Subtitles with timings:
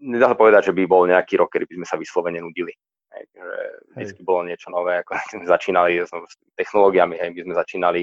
[0.00, 2.72] nedá sa povedať, že by bol nejaký rok, kedy by sme sa vyslovene nudili.
[3.10, 6.10] Hej, že vždy bolo niečo nové, ako sme začínali s
[6.56, 8.02] technológiami, hej, my sme začínali,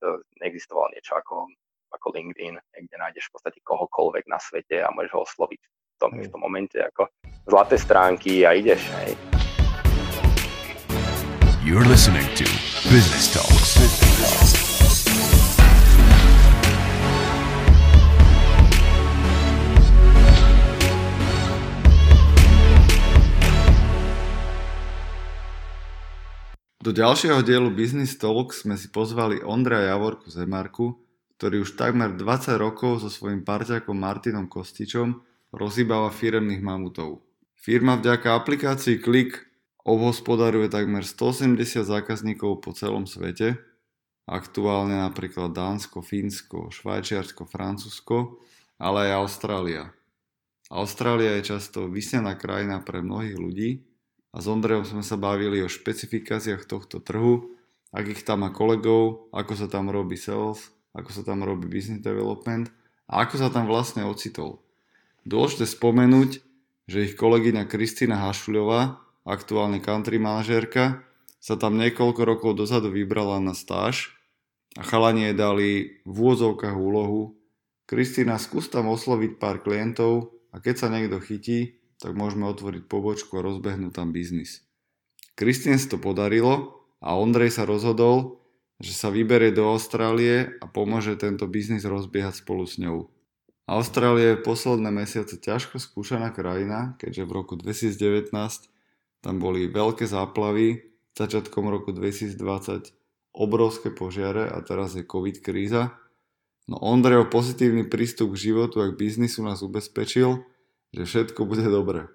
[0.00, 1.48] to neexistovalo niečo ako,
[1.92, 6.10] ako LinkedIn, kde nájdeš v podstate kohokoľvek na svete a môžeš ho osloviť v tom
[6.18, 7.06] istom momente, ako
[7.46, 8.82] zlaté stránky a ideš.
[9.04, 9.14] Hej.
[11.64, 12.44] You're listening to
[12.92, 14.63] Business Talks.
[26.84, 31.00] Do ďalšieho dielu Business Talk sme si pozvali Ondreja Javorku z Emarku,
[31.40, 35.16] ktorý už takmer 20 rokov so svojím parťakom Martinom Kostičom
[35.48, 37.24] rozhýbava firemných mamutov.
[37.56, 39.48] Firma vďaka aplikácii Klik
[39.80, 41.56] obhospodaruje takmer 180
[41.88, 43.56] zákazníkov po celom svete,
[44.28, 48.44] aktuálne napríklad Dánsko, Fínsko, Švajčiarsko, Francúzsko,
[48.76, 49.88] ale aj Austrália.
[50.68, 53.93] Austrália je často vysnená krajina pre mnohých ľudí,
[54.34, 57.54] a s Ondrejom sme sa bavili o špecifikáciách tohto trhu,
[57.94, 62.74] akých tam má kolegov, ako sa tam robí sales, ako sa tam robí business development
[63.06, 64.58] a ako sa tam vlastne ocitol.
[65.22, 66.42] Dôležité spomenúť,
[66.90, 71.06] že ich kolegyňa Kristýna Hašuľová, aktuálne country manažérka,
[71.38, 74.10] sa tam niekoľko rokov dozadu vybrala na stáž
[74.74, 77.38] a chalanie dali v úvozovkách úlohu
[77.86, 83.38] Kristýna, skús tam osloviť pár klientov a keď sa niekto chytí, tak môžeme otvoriť pobočku
[83.38, 84.64] a rozbehnúť tam biznis.
[85.34, 88.38] Kristine to podarilo a Ondrej sa rozhodol,
[88.78, 93.10] že sa vyberie do Austrálie a pomôže tento biznis rozbiehať spolu s ňou.
[93.64, 98.28] Austrália je posledné mesiace ťažko skúšaná krajina, keďže v roku 2019
[99.24, 100.84] tam boli veľké záplavy,
[101.16, 102.92] začiatkom roku 2020
[103.34, 105.96] obrovské požiare a teraz je covid kríza.
[106.68, 110.44] No Ondrejov pozitívny prístup k životu a k biznisu nás ubezpečil,
[110.94, 112.06] že všetko bude dobre.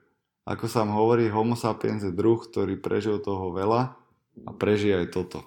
[0.48, 3.94] Ako sa hovorí, homo sapiens je druh, ktorý prežil toho veľa
[4.48, 5.46] a prežije aj toto.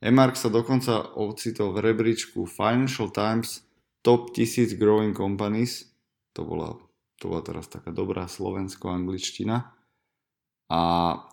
[0.00, 3.66] Emark sa dokonca ocitol v rebríčku Financial Times
[4.00, 5.90] Top 1000 Growing Companies.
[6.38, 6.78] To bola,
[7.18, 9.74] to bola teraz taká dobrá slovensko-angličtina.
[10.68, 10.80] A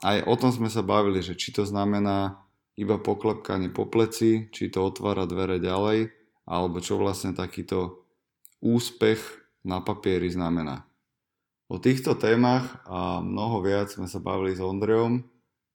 [0.02, 2.42] aj o tom sme sa bavili, že či to znamená
[2.76, 6.12] iba poklepkanie po pleci, či to otvára dvere ďalej,
[6.50, 8.04] alebo čo vlastne takýto
[8.60, 9.22] úspech
[9.62, 10.86] na papieri znamená.
[11.66, 15.26] O týchto témach a mnoho viac sme sa bavili s Ondrejom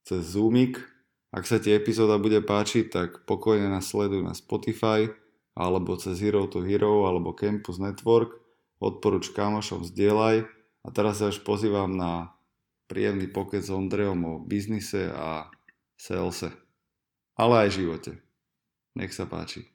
[0.07, 0.79] cez Zoomik.
[1.35, 5.11] Ak sa ti epizóda bude páčiť, tak pokojne nás sleduj na Spotify
[5.51, 8.39] alebo cez Hero to Hero alebo Campus Network.
[8.79, 10.47] Odporúč kamošom, zdieľaj.
[10.81, 12.39] A teraz sa už pozývam na
[12.87, 15.51] príjemný pokec s Ondrejom o biznise a
[15.99, 16.55] salese.
[17.35, 18.11] Ale aj živote.
[18.95, 19.67] Nech sa páči.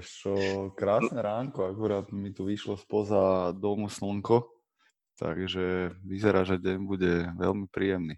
[0.00, 0.32] Čo
[0.72, 4.61] krásne ránko, akurát mi tu vyšlo spoza domu slnko
[5.20, 8.16] Takže vyzerá, že deň bude veľmi príjemný.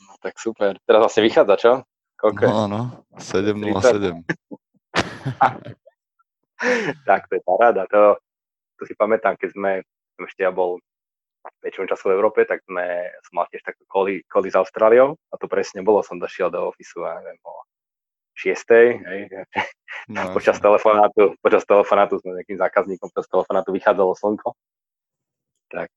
[0.00, 0.76] No, tak super.
[0.84, 1.72] Teraz vlastne vychádza, čo?
[2.20, 2.80] Koľko no, áno,
[3.16, 4.20] 7.07.
[7.08, 7.88] tak, to je paráda.
[7.88, 8.20] To,
[8.76, 9.80] to si pamätám, keď sme,
[10.20, 10.76] ešte ja bol
[11.64, 15.34] väčšinu času v Európe, tak sme, som mal tiež takú koli, koli s Austráliou a
[15.40, 17.56] to presne bolo, som došiel do ofisu, ja neviem, o
[18.36, 18.52] 6.
[19.08, 19.20] Hej,
[20.12, 24.52] no, počas, telefonátu, počas telefonátu sme nejakým zákazníkom, počas telefonátu vychádzalo slnko
[25.70, 25.90] tak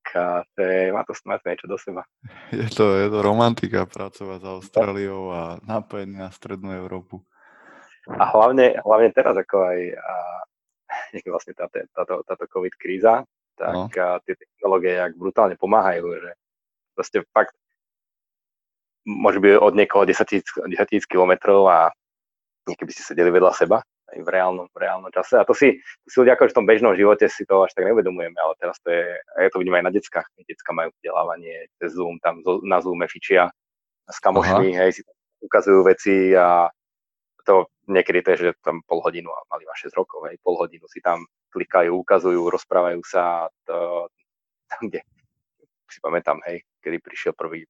[0.54, 2.06] to je, má to snad niečo do seba.
[2.54, 7.26] Je to, je to romantika pracovať s Austráliou a napojenie na strednú Európu.
[8.06, 10.16] A hlavne, hlavne teraz, ako aj a,
[11.34, 13.26] vlastne tá, táto, táto COVID kríza,
[13.58, 13.90] tak no.
[13.90, 16.32] a, tie technológie jak brutálne pomáhajú, že
[16.94, 17.58] proste fakt
[19.04, 21.92] môže byť od niekoho 10 tisíc kilometrov a
[22.70, 25.42] niekedy ste sedeli vedľa seba aj v reálnom, v reálnom čase.
[25.42, 27.90] A to si, to si ľudia ako v tom bežnom živote si to až tak
[27.90, 30.28] neuvedomujeme, ale teraz to je, ja to vidím aj na deckách.
[30.46, 33.50] Decka majú vzdelávanie cez Zoom, tam na Zoome fičia
[34.06, 36.70] s kamošmi, hej, si tam ukazujú veci a
[37.44, 40.56] to niekedy to je, že tam pol hodinu, a mali ma 6 rokov, hej, pol
[40.56, 44.08] hodinu si tam klikajú, ukazujú, rozprávajú sa, to,
[44.72, 45.04] tam, kde
[45.92, 47.68] si pamätám, hej, kedy prišiel prvý,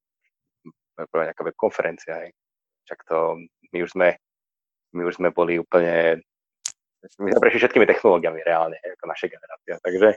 [1.10, 2.32] prvá nejaká webkonferencia, hej,
[2.86, 3.42] však to,
[3.74, 4.10] my už sme,
[4.94, 6.22] my už sme boli úplne
[7.04, 9.76] my sme prešli všetkými technológiami reálne, ako naša generácia.
[9.84, 10.10] Takže,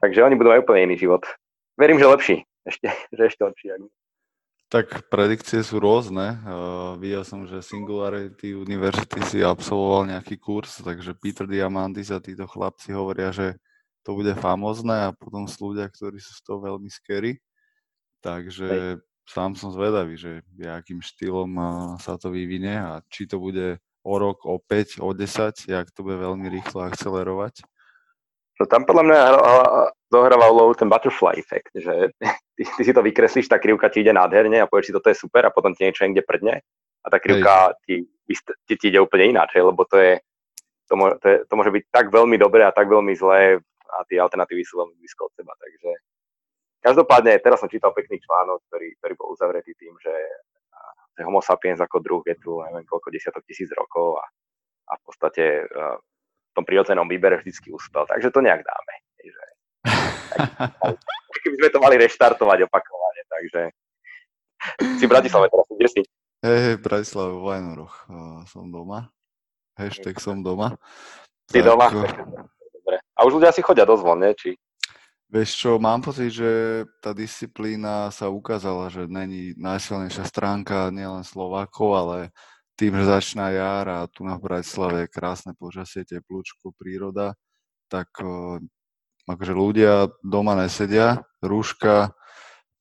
[0.00, 1.22] takže oni budú mať úplne iný život.
[1.76, 2.36] Verím, že lepší.
[2.64, 3.76] Ešte, že ešte lepší.
[4.72, 6.40] Tak predikcie sú rôzne.
[6.42, 12.48] Uh, videl som, že Singularity University si absolvoval nejaký kurz, takže Peter Diamandis a títo
[12.48, 13.60] chlapci hovoria, že
[14.02, 17.38] to bude famózne a potom sú ľudia, ktorí sú z toho veľmi scary.
[18.24, 19.04] Takže Hej.
[19.28, 21.68] sám som zvedavý, že akým štýlom uh,
[22.00, 26.04] sa to vyvinie a či to bude o rok, o 5, o 10, jak to
[26.04, 27.64] bude veľmi rýchlo akcelerovať.
[28.60, 29.20] No tam podľa mňa
[30.12, 32.14] zohráva úlohu ten butterfly efekt, že
[32.54, 35.18] ty, ty si to vykreslíš, tá krivka ti ide nádherne a povieš si, toto je
[35.18, 36.62] super a potom ti niečo niekde prdne
[37.02, 38.06] a tá krivka ti,
[38.68, 40.22] ti, ti ide úplne ináč, lebo to je,
[40.86, 43.58] to, mo, to, je, to môže byť tak veľmi dobré a tak veľmi zlé
[43.90, 45.90] a tie alternatívy sú veľmi blízko od seba, takže
[46.78, 50.14] každopádne, teraz som čítal pekný článok, ktorý, ktorý bol uzavretý tým, že
[51.22, 54.24] homo sapiens ako druh je tu neviem koľko desiatok tisíc rokov a,
[54.90, 58.94] a v podstate v tom prirodzenom výbere vždycky uspel, takže to nejak dáme.
[59.18, 59.44] Že,
[60.30, 60.96] tak,
[61.42, 63.62] keby sme to mali reštartovať opakovane, takže
[65.02, 66.00] si v Bratislave teraz, kde si?
[66.44, 69.10] Hej, hej, Bratislave, Vajnoroch, uh, som doma.
[69.74, 70.78] Hashtag som doma.
[71.50, 71.90] Si tak, doma?
[71.90, 72.96] Dobre.
[73.16, 74.54] A už ľudia si chodia dosť voľne, či?
[75.34, 81.90] Vieš čo, mám pocit, že tá disciplína sa ukázala, že není najsilnejšia stránka nielen Slovákov,
[81.90, 82.18] ale
[82.78, 87.34] tým, že začína jar a tu na Bratislave je krásne počasie, teplúčko, príroda,
[87.90, 88.14] tak
[89.26, 92.14] akože ľudia doma nesedia, rúška,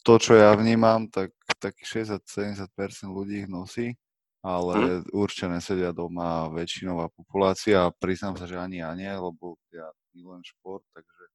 [0.05, 2.69] to, čo ja vnímam, tak taký 60-70%
[3.09, 3.97] ľudí ich nosí,
[4.45, 5.09] ale hm.
[5.09, 10.45] určite nesedia doma väčšinová populácia a priznám sa, že ani ja nie, lebo ja milujem
[10.45, 11.32] šport, takže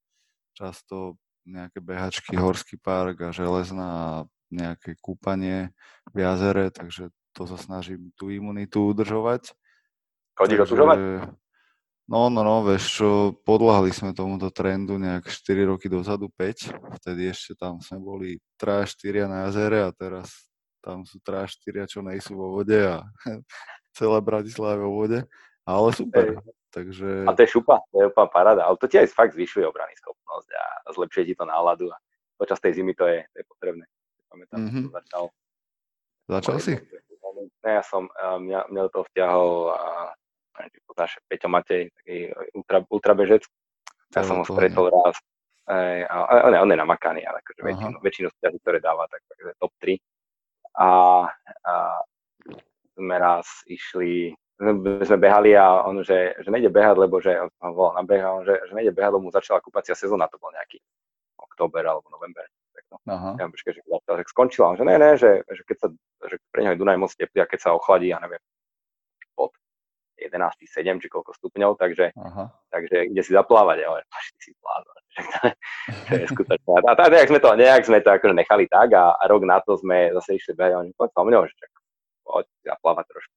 [0.59, 1.15] často
[1.47, 4.11] nejaké behačky, horský park a železná a
[4.51, 5.71] nejaké kúpanie
[6.11, 9.55] v jazere, takže to sa snažím tú imunitu udržovať.
[10.35, 11.31] Chodíš takže...
[12.09, 16.97] No, no, no, vieš čo, podľahli sme tomuto trendu nejak 4 roky dozadu, 5.
[16.97, 20.49] Vtedy ešte tam sme boli 3 4 na jazere a teraz
[20.81, 23.05] tam sú 3 4, čo nejsú vo vode a
[23.97, 25.21] celá Bratislava vo vode.
[25.69, 26.33] Ale super.
[26.33, 26.41] Ej.
[26.73, 27.29] Takže...
[27.29, 28.61] A to je šupa, to je úplná paráda.
[28.65, 29.93] Ale to ti aj fakt zvyšuje obrany
[30.29, 31.97] schopnosť a zlepšuje ti to náladu a
[32.37, 33.85] počas tej zimy to je, to je potrebné.
[34.29, 34.83] Pamätám, mm-hmm.
[34.85, 35.23] som začal.
[36.29, 36.73] Začal si?
[37.65, 39.49] Ne, ja som, mňa, mňa do toho vťahol
[40.85, 43.43] poznáš Peťo Matej, taký ultra, ultrabežec.
[44.13, 45.17] Ja som ho stretol raz.
[45.69, 49.57] Aj, a, on, on je namakaný, ale akože väčšinu, väčšinu stiaží, ktoré dáva, tak takže
[49.57, 49.97] top 3.
[50.77, 50.89] A,
[51.65, 51.73] a
[52.97, 57.31] sme raz išli, sme behali a on, že, že nejde behať, lebo že
[57.63, 60.27] on volal na beh a on, že, že nejde behať, lebo mu začala kúpacia sezóna,
[60.27, 60.83] to bol nejaký
[61.39, 62.43] október alebo november.
[62.75, 62.97] Tak no.
[63.07, 63.31] Aha.
[63.39, 65.87] Ja počkaj, že, že skončila, on, že ne, ne, že, že keď sa,
[66.27, 68.43] že pre neho je Dunaj moc teplý a keď sa ochladí, ja neviem,
[70.19, 72.51] 11, 7 či koľko stupňov, takže, Aha.
[72.69, 74.03] takže ide si zaplávať, ale
[74.35, 74.95] ty si plázor.
[76.07, 76.71] to je skutočné.
[76.85, 79.63] A tak, nejak sme to, nejak sme to akože nechali tak a, a rok na
[79.63, 81.71] to sme zase išli behať a oni, so mňou, že čak,
[82.27, 83.33] poď zaplávať trošku.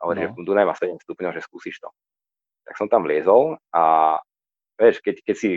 [0.00, 0.32] A hovorí, no.
[0.32, 1.88] že Dunaj má 7 stupňov, že skúsiš to.
[2.64, 4.16] Tak som tam vliezol a
[4.80, 5.50] vieš, keď, keď si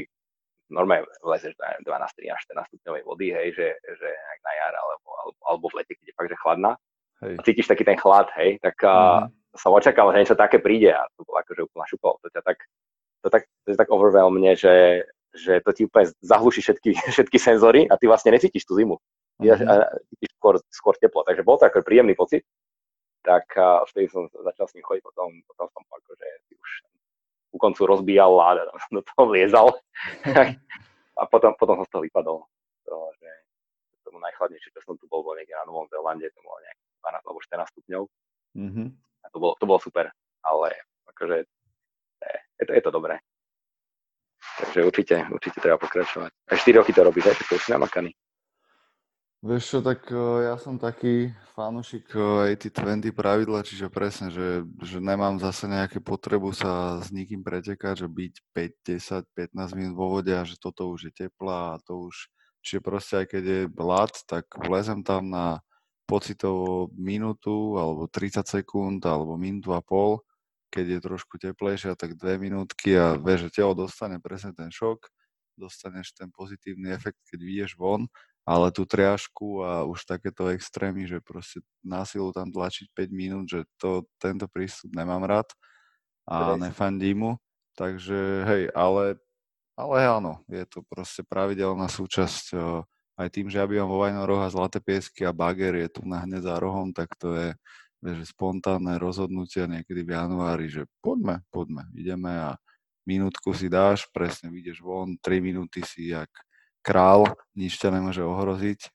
[0.68, 4.10] normálne vlezeš 12, 13, 14 stupňovej vody, hej, že, že
[4.42, 6.72] na jar alebo, alebo, alebo v lete, keď je fakt, že chladná,
[7.24, 7.36] hej.
[7.38, 11.06] a cítiš taký ten chlad, hej, tak mm-hmm som očakával, že niečo také príde a
[11.14, 12.18] to bolo akože úplná šupol.
[12.22, 12.58] To, tak,
[13.22, 17.86] to, tak, to je tak overwhelmne, že, že to ti úplne zahluší všetky, všetky senzory
[17.86, 18.98] a ty vlastne necítiš tú zimu.
[19.42, 19.70] Mm-hmm.
[19.70, 19.74] A
[20.14, 21.22] cítiš skôr, skôr teplo.
[21.26, 22.46] Takže bol to ako príjemný pocit.
[23.24, 23.56] Tak
[23.88, 26.28] vtedy som začal s ním chodiť, potom, potom som akože
[26.60, 26.70] už
[27.56, 28.48] ku koncu rozbíjal a
[28.96, 29.68] do toho vliezal.
[31.20, 32.38] a potom, potom som z toho vypadol.
[32.92, 33.30] To, že
[34.04, 36.78] tomu najchladnejšie, čo som tu bol, bol niekde na Novom Zélande, to bolo nejak
[37.24, 38.04] 12 alebo 14 stupňov.
[38.54, 38.88] Mm-hmm
[39.24, 40.12] a to bolo, to bolo super,
[40.44, 40.68] ale
[41.08, 41.48] akože
[42.60, 43.20] je to, je to dobré.
[44.60, 46.32] Takže určite, určite treba pokračovať.
[46.52, 48.12] A 4 roky to robíš, aj to už si namakaný.
[49.44, 50.08] Vieš čo, tak
[50.40, 57.04] ja som taký fanúšik 80-20 pravidla, čiže presne, že, že nemám zase nejaké potrebu sa
[57.04, 61.12] s nikým pretekať, že byť 5, 10, 15 minút vo vode a že toto už
[61.12, 62.32] je teplá a to už,
[62.64, 65.60] čiže proste aj keď je blad, tak vlezem tam na
[66.08, 70.24] pocitovo minútu alebo 30 sekúnd alebo minútu a pol,
[70.72, 75.04] keď je trošku teplejšie, tak dve minútky a vieš, že telo dostane presne ten šok,
[75.60, 78.08] dostaneš ten pozitívny efekt, keď vyješ von,
[78.44, 83.46] ale tú triažku a už takéto extrémy, že proste na silu tam tlačiť 5 minút,
[83.48, 85.48] že to, tento prístup nemám rád
[86.28, 87.32] a nefandím mu.
[87.74, 89.18] Takže hej, ale,
[89.74, 92.54] ale áno, je to proste pravidelná súčasť
[93.18, 96.22] aj tým, že ja bývam vo Vajnoroch a Zlaté piesky a Bager je tu na
[96.22, 97.50] hneď za rohom, tak to je
[98.04, 102.60] vieš, spontánne rozhodnutie niekedy v januári, že poďme, poďme, ideme a
[103.08, 106.30] minútku si dáš, presne vyjdeš von, 3 minúty si jak
[106.84, 107.26] král,
[107.56, 108.92] nič ťa nemôže ohroziť,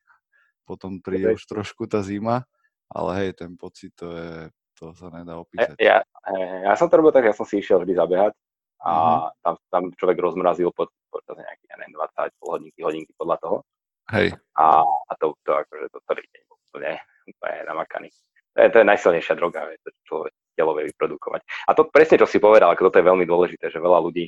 [0.69, 2.45] potom príde už trošku tá zima,
[2.93, 5.81] ale hej, ten pocit to je, to sa nedá opísať.
[5.81, 8.37] Ja, ja, ja som to robil tak, ja som si išiel vždy zabehať
[8.85, 9.33] a uh-huh.
[9.41, 13.57] tam, tam človek rozmrazil pod, počas nejakých, ja neviem, 20 pol hodinky, hodinky podľa toho.
[14.13, 14.37] Hej.
[14.57, 16.93] A, a to, to akože to celý deň úplne,
[17.29, 18.09] úplne namakaný.
[18.57, 21.41] To je, to je najsilnejšia droga, to človek telo vie vyprodukovať.
[21.69, 24.27] A to presne, čo si povedal, ako toto je veľmi dôležité, že veľa ľudí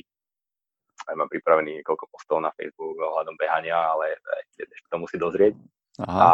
[1.11, 4.15] aj mám pripravený niekoľko postov na Facebook ohľadom behania, ale
[4.55, 5.53] ešte to musí dozrieť.
[5.99, 6.17] Aha.
[6.17, 6.29] A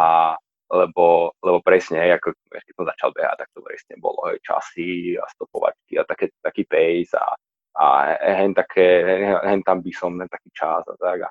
[0.68, 5.24] lebo, lebo presne, ako keď som začal behať, tak to presne bolo aj časy a
[5.32, 7.26] stopovačky a také, taký pace a,
[7.72, 7.84] a
[8.36, 9.00] hen, také,
[9.48, 11.24] hen tam by som, hen taký čas a tak.
[11.24, 11.30] A,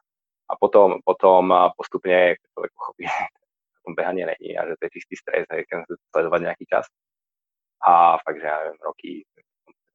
[0.50, 3.14] a potom, potom postupne človek pochopí, že
[3.86, 6.90] tom behanie není a že to je čistý stres, hej, keď sledovať nejaký čas.
[7.86, 9.22] A fakt, že ja neviem, roky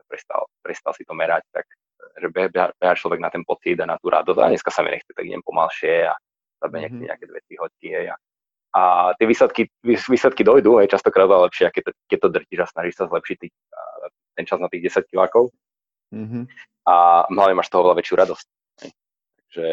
[0.07, 1.67] prestal, prestal si to merať, tak
[2.17, 4.41] že beha, človek na ten pocit a na tú radosť.
[4.41, 6.15] A dneska sa mi nechce, tak idem pomalšie a
[6.63, 7.09] zabehnem mm-hmm.
[7.09, 7.89] nejaké dve, tri hodky.
[7.93, 8.17] Hej, a,
[8.73, 8.83] a
[9.17, 13.05] tie výsledky, výsledky dojdú, je častokrát lepšie, keď to, keď to drtíš a snažíš sa
[13.11, 13.49] zlepšiť tý,
[14.37, 15.53] ten čas na tých 10 kilákov.
[16.13, 16.45] Mm-hmm.
[16.89, 18.47] A hlavne máš toho veľa väčšiu radosť.
[18.85, 18.91] Hej.
[19.39, 19.67] Takže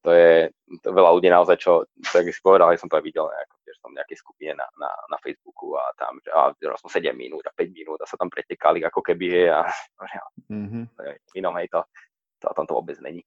[0.00, 0.48] to je
[0.80, 3.72] to veľa ľudí naozaj, čo, tak si povedal, ja som to aj videl, ako, že
[3.80, 7.44] som v nejakej skupine na, na, na Facebooku a tam, že a, som 7 minút
[7.44, 10.02] a 5 minút a sa tam pretekali ako keby je a, a
[10.48, 10.84] mm-hmm.
[11.36, 11.80] inom hej, to,
[12.40, 13.20] to, to, to vôbec není.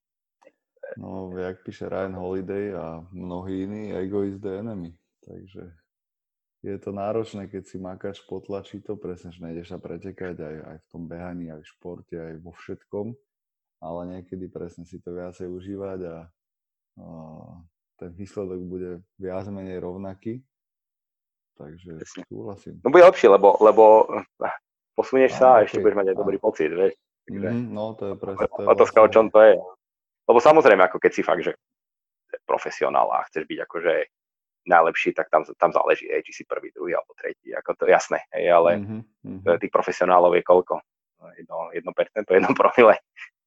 [0.98, 4.94] No, jak píše Ryan Holiday a mnohí iní, ego is the enemy.
[5.24, 5.72] Takže
[6.64, 10.78] je to náročné, keď si makáš potlačí to, presne, že nejdeš sa pretekať aj, aj
[10.80, 13.16] v tom behaní, aj v športe, aj vo všetkom,
[13.84, 16.16] ale niekedy presne si to viacej užívať a
[17.98, 20.44] ten výsledok bude viac menej rovnaký.
[21.54, 22.82] Takže súhlasím.
[22.82, 24.10] No bude lepšie, lebo, lebo
[24.42, 24.54] eh,
[24.98, 26.98] posunieš sa a ešte budeš mať aj dobrý pocit, vieš.
[27.30, 28.50] Takže, mm, no to je presne.
[28.50, 29.08] To je otázka, vlastne...
[29.08, 29.56] o čom to je.
[30.24, 31.54] Lebo samozrejme, ako keď si fakt, že
[32.50, 33.94] profesionál a chceš byť akože
[34.66, 38.24] najlepší, tak tam, tam záleží, hej, či si prvý, druhý alebo tretí, ako to jasné,
[38.32, 39.60] hej, ale mm-hmm.
[39.60, 40.80] tých profesionálov je koľko?
[41.36, 43.00] Jedno, jedno percento, jedno promile.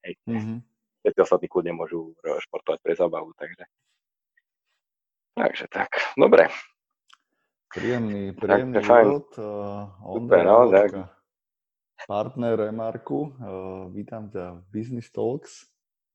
[0.05, 0.15] Hej.
[0.29, 0.76] Mm-hmm
[1.07, 3.63] všetci ostatní kľudne môžu športovať pre zábavu, takže
[5.39, 6.51] takže tak, dobre.
[7.71, 9.29] Príjemný, príjemný tak, úvod.
[9.39, 10.91] Uh, Super, no, tak.
[12.09, 15.69] Partner Remarku, uh, vítam ťa v Business Talks.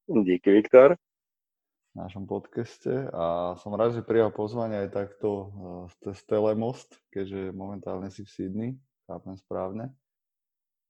[0.09, 0.99] Díky, Viktor.
[1.91, 7.53] V našom podcaste a som rád, že prijal pozvanie aj takto uh, z Telemost, keďže
[7.53, 8.71] momentálne si v Sydney,
[9.05, 9.93] chápem správne.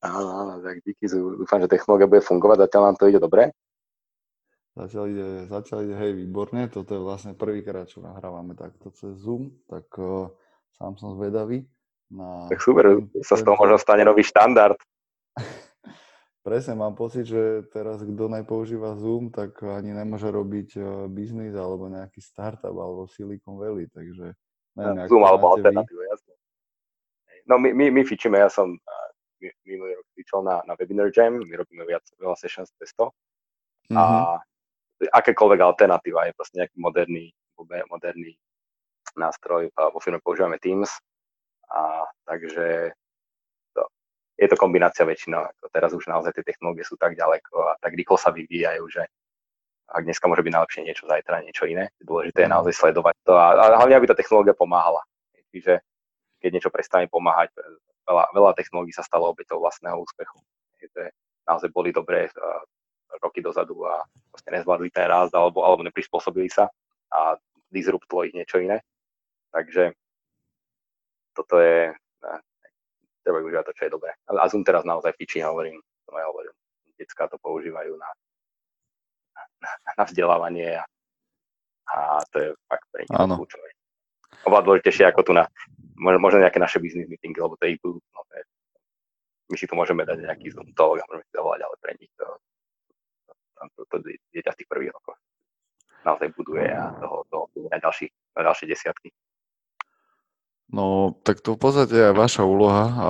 [0.01, 3.53] Áno, áno, tak díky, dúfam, že technológia bude fungovať, zatiaľ nám to ide dobre.
[4.71, 6.71] Zatiaľ ide, zatiaľ ide hej, výborne.
[6.71, 10.31] Toto je vlastne prvýkrát, čo nahrávame takto cez Zoom, tak uh,
[10.79, 11.67] sám som zvedavý.
[12.07, 12.47] Na...
[12.47, 14.79] Tak super, sa z toho možno stane nový štandard.
[16.47, 21.91] Presne, mám pocit, že teraz kto nepoužíva Zoom, tak ani nemôže robiť uh, biznis alebo
[21.91, 24.33] nejaký startup alebo Silicon Valley, takže
[24.79, 26.33] neviem, Zoom alebo alternatívu, jasne.
[27.43, 28.79] No my, my, my fičíme, ja som
[29.65, 33.11] minulý rok fičil na, na Webinar Jam, my robíme viac, veľa sessions testov
[33.89, 33.97] mm-hmm.
[33.97, 34.37] a
[35.09, 37.25] akékoľvek alternatíva je proste nejaký moderný,
[37.89, 38.37] moderný
[39.17, 39.73] nástroj.
[39.73, 40.91] Vo firme používame Teams,
[41.71, 42.91] a takže
[43.71, 43.81] to,
[44.35, 45.47] je to kombinácia väčšinou.
[45.71, 49.07] Teraz už naozaj tie technológie sú tak ďaleko a tak rýchlo sa vyvíjajú, že
[49.91, 51.91] ak dneska môže byť najlepšie niečo, zajtra niečo iné.
[51.99, 52.55] Dôležité je mhm.
[52.59, 55.03] naozaj sledovať to a, a hlavne, aby tá technológia pomáhala.
[55.51, 55.83] Čiže
[56.39, 57.51] keď niečo prestane pomáhať,
[58.07, 60.39] veľa, veľa technológií sa stalo obeťou vlastného úspechu.
[60.79, 60.87] Je,
[61.45, 62.31] naozaj boli dobré
[63.19, 66.71] roky dozadu a proste nezvládli ten rast alebo, alebo neprispôsobili sa
[67.11, 67.35] a
[67.67, 68.79] disruptlo ich niečo iné.
[69.51, 69.91] Takže
[71.35, 72.37] toto je, ne,
[73.23, 74.11] treba využívať to, čo je dobré.
[74.27, 76.55] A Zoom teraz naozaj fičí, hovorím, to ja hovorím,
[76.95, 78.09] detská to používajú na,
[79.59, 80.83] na, na vzdelávanie a,
[81.91, 81.97] a
[82.31, 83.69] to je fakt pre nich kľúčové.
[84.47, 85.45] Oveľa dôležitejšie ako tu na,
[85.99, 88.43] možno nejaké naše business meetingy, lebo to je, no, to je
[89.51, 92.11] my si tu môžeme dať nejaký Zoom talk a môžeme si zavolať, ale pre nich
[92.15, 92.25] to,
[93.75, 93.97] to, to
[94.33, 95.19] dieťa v tých prvých rokoch
[96.05, 99.09] naozaj buduje a toho, toho na, ďalší, na ďalšie desiatky.
[100.71, 103.09] No, tak to v podstate je vaša úloha a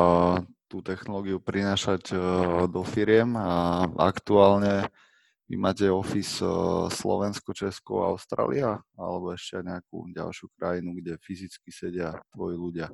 [0.66, 2.18] tú technológiu prinášať e,
[2.72, 4.88] do firiem a aktuálne
[5.52, 6.40] vy máte office
[6.96, 12.88] Slovensko, Česko, Austrália alebo ešte nejakú ďalšiu krajinu, kde fyzicky sedia tvoji ľudia?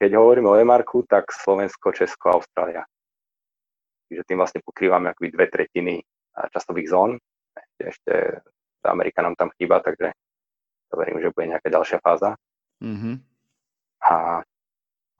[0.00, 2.88] Keď hovoríme o Emarku, tak Slovensko, Česko, Austrália.
[4.08, 6.00] Čiže tým vlastne pokrývame akoby dve tretiny
[6.48, 7.10] časových zón.
[7.52, 8.14] Ešte, ešte
[8.88, 10.16] Amerika nám tam chýba, takže
[10.88, 12.40] to verím, že bude nejaká ďalšia fáza.
[12.80, 13.14] Mm-hmm.
[14.08, 14.40] A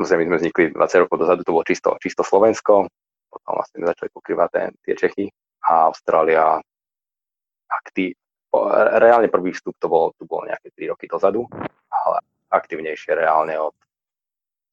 [0.01, 2.89] my sme vznikli 20 rokov dozadu, to bolo čisto, čisto Slovensko,
[3.29, 5.27] potom vlastne začali pokrývať tie Čechy
[5.69, 6.57] a Austrália.
[7.71, 8.17] Aktiv,
[8.97, 11.47] reálne prvý vstup to bolo, to bolo nejaké 3 roky dozadu,
[11.93, 12.19] ale
[12.51, 13.77] aktivnejšie reálne od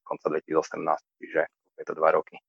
[0.02, 0.82] konca 2018,
[1.22, 1.42] čiže
[1.78, 2.40] je to 2 roky.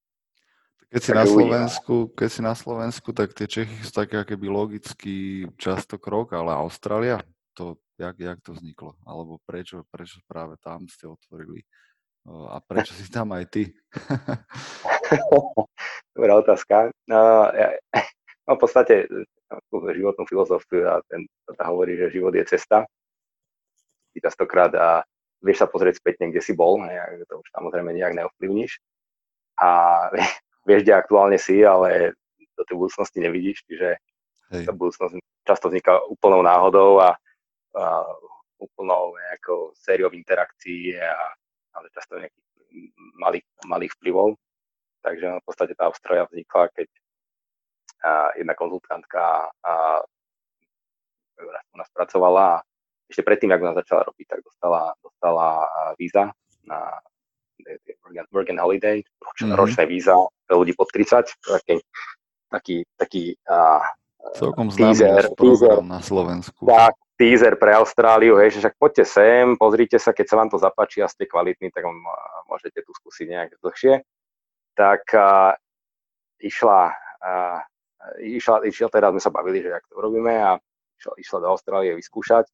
[0.89, 5.45] Keď si, na Slovensku, keď si na Slovensku, tak tie Čechy sú také keby logicky
[5.61, 7.21] často krok, ale Austrália,
[7.53, 8.97] to, jak, jak to vzniklo?
[9.05, 11.61] Alebo prečo, prečo práve tam ste otvorili?
[12.25, 13.69] A prečo si tam aj ty?
[16.17, 16.89] Dobrá otázka.
[17.05, 17.77] No, ja,
[18.49, 19.05] no v podstate
[19.69, 22.89] životnú filozofiu a ten tá hovorí, že život je cesta.
[24.17, 25.05] Ty častokrát a
[25.45, 26.97] vieš sa pozrieť spätne, kde si bol, ne,
[27.29, 28.81] to už samozrejme nejak neovplyvníš.
[29.61, 29.69] A
[30.69, 32.13] vieš, kde aktuálne si, ale
[32.53, 33.97] do tej budúcnosti nevidíš, čiže
[34.53, 34.65] Hej.
[34.69, 35.17] tá budúcnosť
[35.49, 37.17] často vzniká úplnou náhodou a,
[37.73, 37.85] a
[38.61, 41.17] úplnou nejakou sériou interakcií a,
[41.73, 42.47] a často nejakých
[43.17, 44.37] malých, malých vplyvov.
[45.01, 46.89] Takže v podstate tá Austrália vznikla, keď
[47.99, 49.75] a jedna konzultantka a,
[51.75, 52.63] u nás pracovala a
[53.11, 55.67] ešte predtým, ako nás začala robiť, tak dostala, dostala
[55.99, 56.31] víza
[56.63, 56.95] na
[58.33, 59.55] work and holiday, mm-hmm.
[59.55, 60.15] ročné víza
[60.47, 61.77] pre ľudí pod 30, taký,
[62.51, 63.85] taký, taký uh,
[64.35, 66.67] Celkom teaser, teaser na Slovensku.
[66.67, 70.59] Tak, teaser pre Austráliu, hej, že však poďte sem, pozrite sa, keď sa vám to
[70.59, 71.87] zapáči a ste kvalitní, tak
[72.51, 74.03] môžete tu skúsiť nejak dlhšie.
[74.75, 75.55] Tak uh,
[76.43, 77.59] išla, uh,
[78.21, 80.59] išla, išla, teraz sme sa bavili, že jak to robíme a
[80.99, 82.51] išla, išla do Austrálie vyskúšať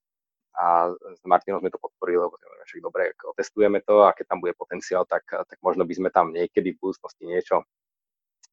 [0.55, 4.55] a s Martinom sme to podporili, lebo však dobre, otestujeme to a keď tam bude
[4.55, 7.67] potenciál, tak, tak možno by sme tam niekedy v budúcnosti niečo,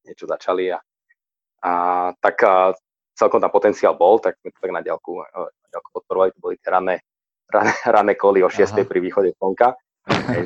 [0.03, 0.79] niečo začali a,
[1.61, 1.71] a
[2.17, 2.73] tak a
[3.13, 6.57] celkom tam potenciál bol, tak sme to tak na diálku, na diálku podporovali, to boli
[6.57, 7.05] tie rané,
[7.53, 8.65] rané, rané koly o 6.
[8.65, 8.81] Aha.
[8.81, 9.77] pri východe slnka.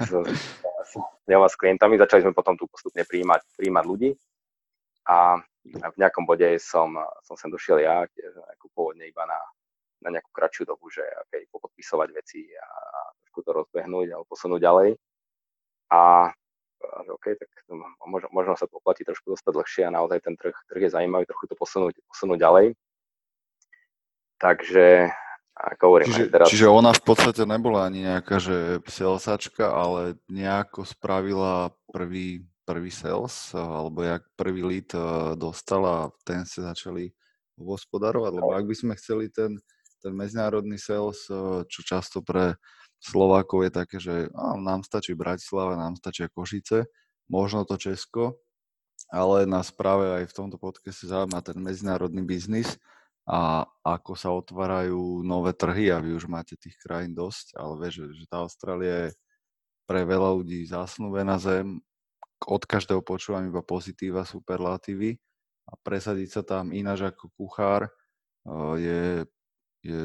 [0.03, 0.93] s, s,
[1.31, 4.11] s klientami, začali sme potom tu postupne prijímať, prijímať ľudí
[5.07, 6.93] a v nejakom bode som,
[7.23, 8.03] som sem došiel ja,
[8.57, 9.39] ako pôvodne iba na,
[10.05, 14.61] na nejakú kratšiu dobu, že okay, popodpisovať veci a, a trošku to rozbehnúť alebo posunúť
[14.61, 14.89] ďalej.
[15.89, 16.29] A
[16.85, 17.49] že OK, tak
[18.05, 21.25] možno, možno sa to oplatí trošku dostať dlhšie a naozaj ten trh, trh je zaujímavý,
[21.25, 22.67] trochu to posunúť, posunúť ďalej.
[24.37, 25.09] Takže
[25.55, 26.47] ako hovorím, čiže, teraz...
[26.51, 33.55] čiže ona v podstate nebola ani nejaká, že salesačka, ale nejako spravila prvý, prvý sales,
[33.55, 37.15] alebo jak prvý lead eh, dostala, ten ste začali
[37.55, 39.55] hospodarovať, lebo ak by sme chceli ten
[40.05, 42.61] ten medzinárodný sales, eh, čo často pre
[43.01, 46.85] Slovákov je také, že á, nám stačí Bratislava, nám stačia Košice,
[47.29, 48.37] možno to Česko,
[49.09, 52.77] ale nás práve aj v tomto podcaste zaujíma ten medzinárodný biznis
[53.25, 58.13] a ako sa otvárajú nové trhy a vy už máte tých krajín dosť, ale vieš,
[58.13, 59.17] že tá Austrália je
[59.85, 61.81] pre veľa ľudí zásnuvená zem,
[62.45, 65.17] od každého počúvam iba pozitíva, superlatívy
[65.65, 69.01] a presadiť sa tam ináč ako kuchár eh, je
[69.85, 70.01] je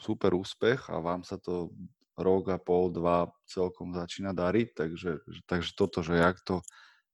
[0.00, 1.72] super úspech a vám sa to
[2.16, 5.12] rok a pol, dva celkom začína dariť, takže,
[5.44, 6.64] takže toto, že jak to,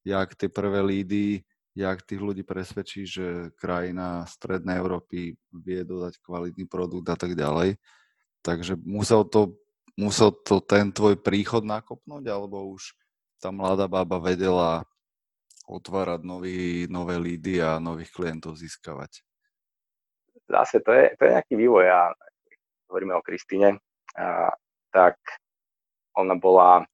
[0.07, 1.43] jak tie prvé lídy,
[1.75, 7.81] jak tých ľudí presvedčí, že krajina Strednej Európy vie dodať kvalitný produkt a tak ďalej.
[8.45, 9.59] Takže musel to,
[9.99, 12.95] musel to ten tvoj príchod nakopnúť, alebo už
[13.43, 14.87] tá mladá baba vedela
[15.67, 19.25] otvárať nový, nové lídy a nových klientov získavať?
[20.49, 22.01] Zase to je, to je nejaký vývoj a
[22.91, 23.81] hovoríme o Kristine,
[24.93, 25.17] tak
[26.13, 26.85] ona bola,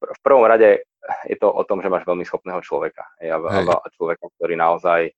[0.00, 0.86] v prvom rade
[1.26, 3.02] je to o tom, že máš veľmi schopného človeka.
[3.18, 3.40] Ja,
[3.96, 5.10] človeka, ktorý naozaj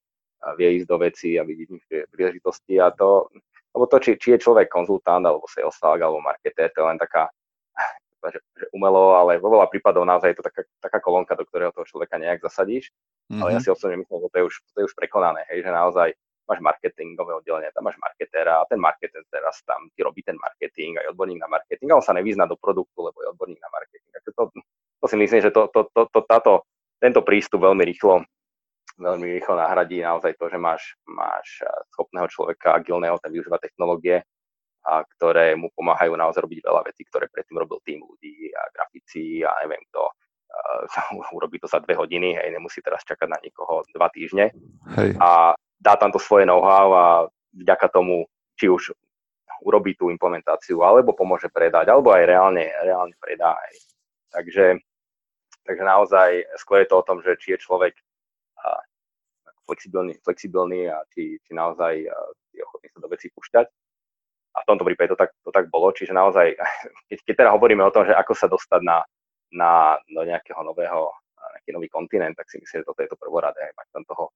[0.59, 1.69] vie ísť do veci a vidí
[2.11, 3.31] príležitosti a to,
[3.73, 7.31] lebo to, či, či je človek konzultant, alebo saleság, alebo marketér, to je len taká
[8.35, 11.73] že, že umelo, ale vo veľa prípadov naozaj je to taká, taká kolónka, do ktorého
[11.73, 12.93] toho človeka nejak zasadíš.
[13.31, 13.41] Mm-hmm.
[13.43, 13.65] Ale ja mhm.
[13.65, 16.09] si osobne myslím, že to je už, to je už prekonané, hej, že naozaj
[16.49, 20.99] máš marketingové oddelenie, tam máš marketéra a ten marketér teraz tam ti robí ten marketing,
[20.99, 24.11] aj odborník na marketing a on sa nevyzná do produktu, lebo je odborník na marketing.
[24.11, 24.43] Takže to,
[25.01, 26.53] to si myslím, že to, to, to, to, táto,
[26.99, 28.27] tento prístup veľmi rýchlo
[28.93, 31.65] veľmi rýchlo nahradí naozaj to, že máš, máš
[31.97, 34.21] schopného človeka, agilného, ten využíva technológie,
[34.83, 39.47] a ktoré mu pomáhajú naozaj robiť veľa vecí, ktoré predtým robil tým ľudí a grafici
[39.47, 40.03] a neviem kto.
[40.53, 44.51] Uh, urobí to za dve hodiny, hej, nemusí teraz čakať na nikoho dva týždne.
[44.99, 45.17] Hej.
[45.23, 47.07] A dá tam to svoje know-how a
[47.51, 48.95] vďaka tomu, či už
[49.67, 53.59] urobí tú implementáciu, alebo pomôže predať, alebo aj reálne, reálne predá.
[54.31, 54.79] Takže,
[55.67, 57.95] takže naozaj skôr je to o tom, že či je človek
[59.67, 61.93] flexibilný, flexibilný a či, či naozaj
[62.53, 63.67] je ochotný sa do veci púšťať.
[64.53, 65.89] A v tomto prípade to tak, to tak bolo.
[65.97, 66.53] Čiže naozaj,
[67.09, 69.01] keď, keď teda hovoríme o tom, že ako sa dostať na,
[69.55, 71.09] na, do nejakého nového,
[71.57, 74.35] nejaký nový kontinent, tak si myslím, že toto je to prvoradé, mať tam toho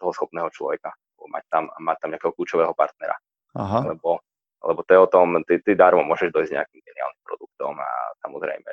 [0.00, 0.96] toho schopného človeka,
[1.30, 3.14] mať tam, mať tam nejakého kľúčového partnera.
[3.54, 3.86] Aha.
[3.86, 4.18] Lebo,
[4.64, 7.90] lebo to je o tom, ty, ty darmo môžeš dojsť nejakým geniálnym produktom a
[8.24, 8.70] samozrejme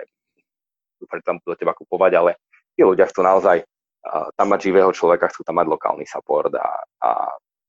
[0.98, 2.32] dúfam, tam do teba kupovať, ale
[2.74, 6.82] tí ľudia chcú naozaj uh, tam mať živého človeka, chcú tam mať lokálny support a,
[7.06, 7.10] a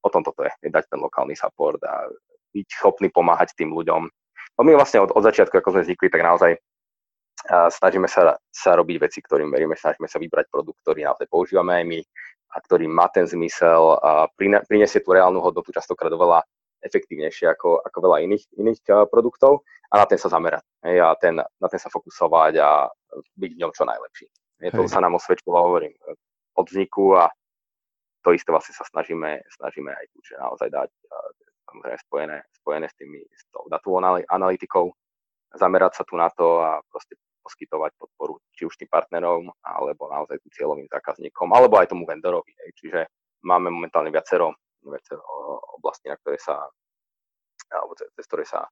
[0.00, 2.08] o tom toto je, je dať ten lokálny support a
[2.56, 4.02] byť schopný pomáhať tým ľuďom.
[4.58, 8.70] No my vlastne od, od začiatku, ako sme vznikli, tak naozaj uh, snažíme sa, sa
[8.72, 12.00] robiť veci, ktorým veríme, snažíme sa vybrať produkt, ktorý naozaj používame aj my,
[12.48, 14.28] a ktorý má ten zmysel a
[14.68, 16.44] prinesie tú reálnu hodnotu častokrát oveľa
[16.80, 18.80] efektívnejšie ako, ako veľa iných, iných
[19.10, 22.86] produktov a na ten sa zamerať hej, a ten, na ten sa fokusovať a
[23.36, 24.26] byť v ňom čo najlepší.
[24.58, 25.94] Je, to sa nám osvedčilo, hovorím,
[26.58, 27.30] od vzniku a
[28.26, 30.90] to isté vlastne sa snažíme, snažíme aj tu, že naozaj dať
[31.68, 34.90] samozrejme spojené, spojené s, tými, s tou datovou analytikou,
[35.54, 37.14] zamerať sa tu na to a proste
[37.48, 42.52] poskytovať podporu či už tým partnerom, alebo naozaj tým cieľovým zákazníkom, alebo aj tomu vendorovi.
[42.76, 43.08] Čiže
[43.48, 44.52] máme momentálne viacero,
[44.84, 45.24] viacero
[45.80, 46.68] oblastí, na ktoré sa
[47.68, 48.64] alebo cez, cez, ktoré sa,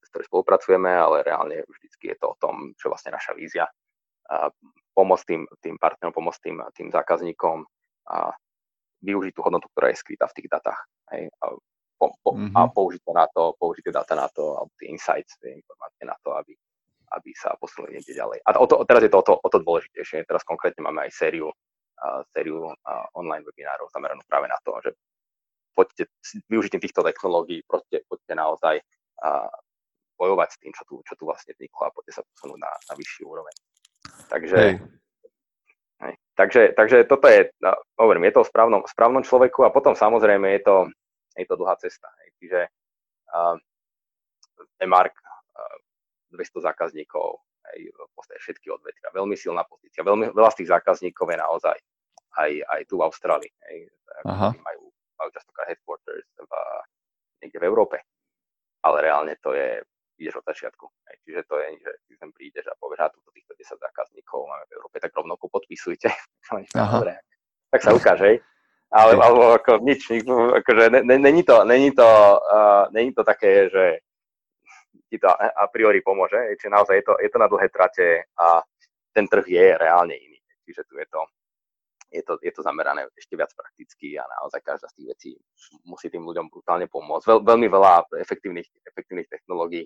[0.00, 3.68] cez ktoré spolupracujeme, ale reálne vždycky je to o tom, čo vlastne naša vízia.
[4.96, 7.64] Pomôcť tým, tým partnerom, pomôcť tým, tým zákazníkom
[8.08, 8.32] a
[9.04, 10.80] využiť tú hodnotu, ktorá je skrytá v tých datách.
[11.12, 11.52] Hej, a,
[12.00, 12.56] po, po, mm-hmm.
[12.56, 16.04] a použiť to na to, použiť tie dáta na to, alebo tie insights, tie informácie
[16.08, 16.56] na to, aby,
[17.18, 18.38] aby sa posunuli niekde ďalej.
[18.44, 20.24] A o to, teraz je to o to, o to dôležitejšie.
[20.24, 24.90] Teraz konkrétne máme aj sériu, uh, sériu uh, online webinárov zameranú práve na to, že
[25.72, 29.48] poďte s využitím týchto technológií, proste, poďte naozaj uh,
[30.20, 32.94] bojovať s tým, čo tu, čo tu vlastne vzniklo a poďte sa posunúť na, na
[32.94, 33.54] vyšší úroveň.
[34.28, 34.74] Takže, hej.
[36.02, 39.94] Hej, takže, takže toto je, no, hovorím, je to o správnom, správnom človeku a potom
[39.94, 40.76] samozrejme je to,
[41.38, 42.10] je to dlhá cesta.
[42.22, 42.28] Hej.
[42.42, 42.60] Čiže
[43.32, 43.56] uh,
[44.82, 45.78] Emark uh,
[46.32, 49.14] 200 zákazníkov, aj v podstate všetky odvetvia.
[49.14, 50.02] Veľmi silná pozícia.
[50.02, 51.76] Veľmi, veľa z tých zákazníkov je naozaj
[52.40, 53.52] aj, aj tu v Austrálii.
[53.62, 53.76] Aj,
[54.60, 56.52] Majú, majú častokrát headquarters v,
[57.42, 57.96] niekde v Európe.
[58.82, 59.80] Ale reálne to je,
[60.18, 60.84] ideš od začiatku.
[60.84, 64.38] Aj, čiže to je, že ty sem prídeš a povieš, a túto týchto 10 zákazníkov
[64.46, 66.08] máme v Európe, tak rovnako podpisujte.
[67.72, 68.38] tak sa ukáže, hej.
[68.92, 72.04] Ale, alebo ako nič, akože není to, není to,
[72.44, 74.04] uh, není to také, že
[75.12, 76.56] ti to a priori pomôže.
[76.56, 78.64] Čiže naozaj je to, je to na dlhé trate a
[79.12, 80.40] ten trh je reálne iný.
[80.64, 81.20] Čiže tu je to,
[82.08, 85.30] je to, je to zamerané ešte viac prakticky a naozaj každá z tých vecí
[85.84, 87.28] musí tým ľuďom brutálne pomôcť.
[87.28, 89.84] Veľ, veľmi veľa efektívnych, efektívnych technológií,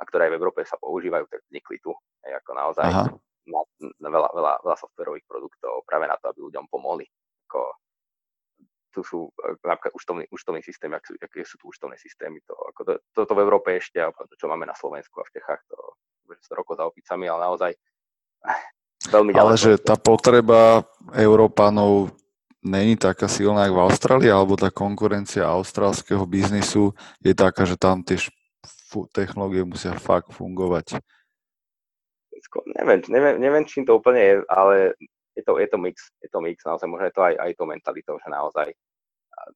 [0.00, 1.92] a ktoré aj v Európe sa používajú, tak vznikli tu.
[2.24, 2.88] Aj ako naozaj
[3.44, 3.60] na,
[4.00, 7.04] na veľa, veľa, veľa softverových produktov práve na to, aby ľuďom pomohli.
[7.50, 7.76] Ako
[8.92, 12.44] tu sú e, napríklad účtovný, účtovný systém, ak sú, aké sú tu účtovné systémy.
[12.44, 15.40] To, ako to, toto v Európe ešte, a to, čo máme na Slovensku a v
[15.40, 15.76] Čechách, to
[16.28, 17.72] je roko za opicami, ale naozaj
[19.16, 19.48] veľmi ďaleko.
[19.48, 20.84] Ale že tá potreba
[21.16, 22.12] Európanov
[22.62, 28.06] není taká silná ako v Austrálii, alebo tá konkurencia austrálskeho biznisu je taká, že tam
[28.06, 28.20] tie
[29.10, 31.02] technológie musia fakt fungovať.
[32.76, 34.92] Neviem, neviem, neviem, čím to úplne je, ale
[35.32, 37.64] je to, je to mix, je to mix, naozaj možno je to aj, aj to
[37.64, 38.68] mentalitou, že naozaj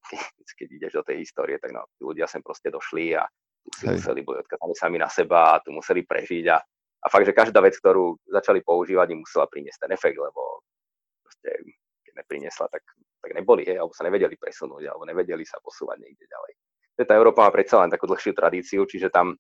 [0.59, 3.25] keď ideš do tej histórie, tak no, ľudia sem proste došli a
[3.67, 3.99] tu si Hej.
[3.99, 6.59] museli boli odkazaní sami na seba a tu museli prežiť a,
[7.03, 10.63] a fakt, že každá vec, ktorú začali používať, im musela priniesť ten efekt, lebo
[11.23, 11.51] proste,
[12.07, 12.83] keď nepriniesla, tak,
[13.23, 16.53] tak neboli, hej, alebo sa nevedeli presunúť, alebo nevedeli sa posúvať niekde ďalej.
[16.97, 19.37] Tá Európa má predsa len takú dlhšiu tradíciu, čiže tam,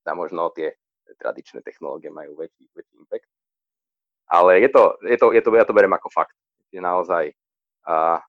[0.00, 0.72] tam možno tie
[1.20, 3.28] tradičné technológie majú väčší, väčší impact
[4.30, 6.38] ale je to, je to, je to, ja to beriem ako fakt.
[6.70, 7.34] Je naozaj
[7.90, 8.22] a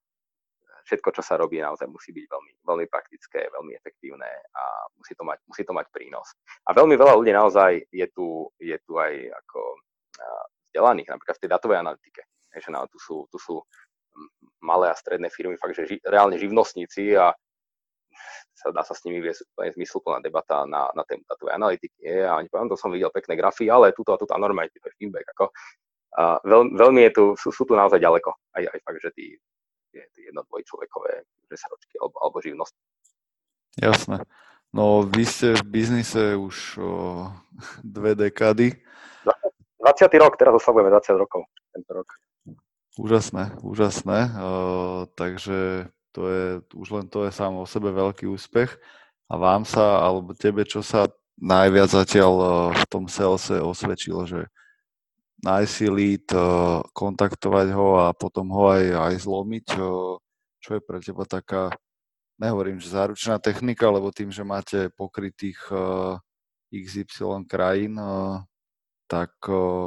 [0.81, 4.63] všetko, čo sa robí, naozaj musí byť veľmi, veľmi praktické, veľmi efektívne a
[4.97, 6.33] musí to, mať, musí to mať prínos.
[6.65, 9.13] A veľmi veľa ľudí naozaj je tu, je tu aj
[9.45, 9.59] ako
[10.71, 12.21] vzdelaných, napríklad v tej datovej analytike.
[12.51, 13.61] že no, tu, sú, tu sú
[14.63, 17.31] malé a stredné firmy, fakt, že ži, reálne živnostníci a
[18.51, 21.97] sa dá sa s nimi viesť úplne zmysluplná debata na, na tému datovej analytiky.
[22.21, 24.83] A oni povedali, to som videl pekné grafy, ale tuto a tuto a normálne to
[24.85, 25.25] je feedback.
[25.33, 25.49] Ako,
[26.11, 28.35] a veľ, veľmi je tu, sú, sú tu naozaj ďaleko.
[28.51, 29.25] Aj, aj fakt, že tí,
[29.91, 32.73] tí, tí jedno človekové resaročky alebo, alebo živnosť.
[33.79, 34.17] Jasné.
[34.75, 36.87] No vy ste v biznise už o,
[37.83, 38.75] dve dekády.
[39.79, 40.23] 20.
[40.23, 42.07] rok, teraz oslavujeme 20 rokov tento rok.
[42.99, 44.19] Úžasné, úžasné.
[44.35, 46.45] O, takže to je,
[46.75, 48.75] už len to je sám o sebe veľký úspech.
[49.31, 51.07] A vám sa, alebo tebe, čo sa
[51.39, 52.33] najviac zatiaľ
[52.75, 54.51] v tom salese osvedčilo, že
[55.41, 59.83] nájsť si lead, eh, kontaktovať ho a potom ho aj, aj zlomiť, eh,
[60.61, 61.73] čo je pre teba taká,
[62.37, 66.17] nehovorím, že záručná technika, lebo tým, že máte pokrytých eh,
[66.71, 67.99] XY krajín,
[69.11, 69.35] tak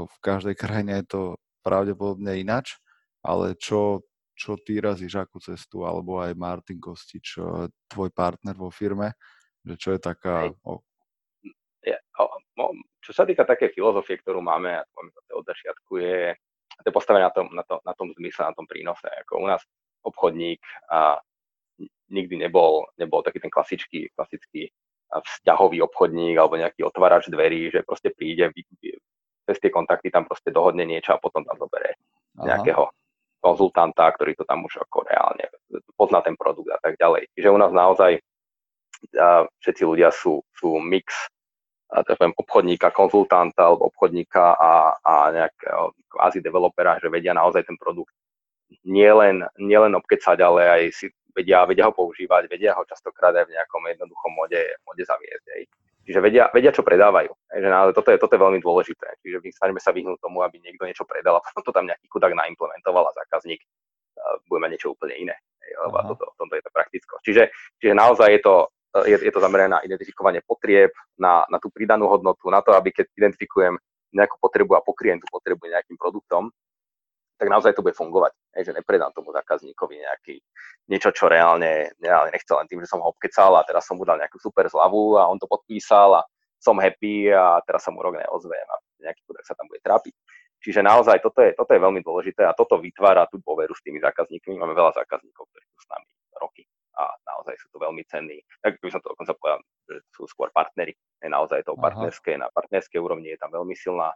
[0.04, 1.22] v každej krajine je to
[1.64, 2.76] pravdepodobne inač,
[3.24, 4.04] ale čo,
[4.36, 7.40] čo ty razíš, akú cestu, alebo aj Martin Kostič,
[7.88, 9.16] tvoj partner vo firme,
[9.64, 10.52] že čo je taká
[12.58, 14.82] o, čo sa týka také filozofie, ktorú máme
[15.34, 16.34] od začiatku, je,
[16.82, 19.06] to je postavené na tom, na, to, na tom zmysle, na tom prínose.
[19.26, 19.62] Ako u nás
[20.04, 21.18] obchodník a
[22.12, 24.70] nikdy nebol, nebol taký ten klasický, klasický
[25.14, 28.50] vzťahový obchodník alebo nejaký otvárač dverí, že proste príde,
[29.44, 32.00] cez tie kontakty tam proste dohodne niečo a potom tam zobere
[32.34, 32.90] nejakého
[33.38, 35.44] konzultanta, ktorý to tam už ako reálne
[35.94, 37.28] pozná ten produkt a tak ďalej.
[37.36, 38.18] Čiže u nás naozaj
[39.60, 41.12] všetci ľudia sú, sú mix
[42.02, 47.78] tak poviem, obchodníka, konzultanta alebo obchodníka a, a nejakého kvázi developera, že vedia naozaj ten
[47.78, 48.10] produkt
[48.82, 53.54] nielen, nielen obkecať, ale aj si vedia, vedia ho používať, vedia ho častokrát aj v
[53.54, 55.46] nejakom jednoduchom mode, mode zaviesť.
[55.54, 55.62] Aj.
[56.04, 57.30] Čiže vedia, vedia, čo predávajú.
[57.30, 59.20] Aj, že, ale toto je, toto je veľmi dôležité.
[59.22, 62.10] Čiže my snažíme sa vyhnúť tomu, aby niekto niečo predal a potom to tam nejaký
[62.10, 63.62] chudák naimplementoval a zákazník
[64.48, 65.36] bude mať niečo úplne iné.
[65.64, 67.14] Lebo toto, v tomto je to prakticko.
[67.24, 67.42] Čiže,
[67.80, 68.54] čiže naozaj je to,
[69.02, 72.94] je, je to zamerané na identifikovanie potrieb, na, na tú pridanú hodnotu, na to, aby
[72.94, 73.74] keď identifikujem
[74.14, 76.54] nejakú potrebu a pokriem tú potrebu nejakým produktom,
[77.34, 78.30] tak naozaj to bude fungovať.
[78.54, 80.34] Hej, že nepredám tomu zákazníkovi nejaký,
[80.86, 84.06] niečo, čo reálne, reálne nechcel len tým, že som ho obkecal a teraz som mu
[84.06, 86.22] dal nejakú super zľavu a on to podpísal a
[86.62, 90.14] som happy a teraz sa mu rok neozvem a nejaký chudák sa tam bude trápiť.
[90.62, 94.00] Čiže naozaj toto je, toto je veľmi dôležité a toto vytvára tú dôveru s tými
[94.00, 94.56] zákazníkmi.
[94.56, 96.08] Máme veľa zákazníkov, ktorí sú s nami
[96.40, 98.38] roky a naozaj sú to veľmi cenní.
[98.62, 100.94] Tak by som to dokonca povedal, že sú skôr partnery.
[101.22, 104.14] Je naozaj to partnerské, na partnerskej úrovni je tam veľmi silná,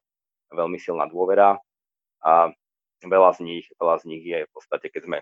[0.52, 1.58] veľmi silná dôvera
[2.22, 2.50] a
[3.02, 5.18] veľa z nich, veľa z nich je v podstate, keď sme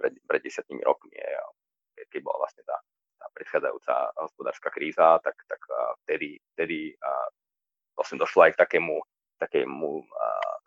[0.00, 2.76] pred, pred desiatimi rokmi, je, keď bola vlastne tá,
[3.20, 5.60] tá predchádzajúca hospodárska kríza, tak, tak
[6.04, 6.92] vtedy, vtedy
[7.96, 8.96] vlastne došlo aj k takému,
[9.40, 10.04] takému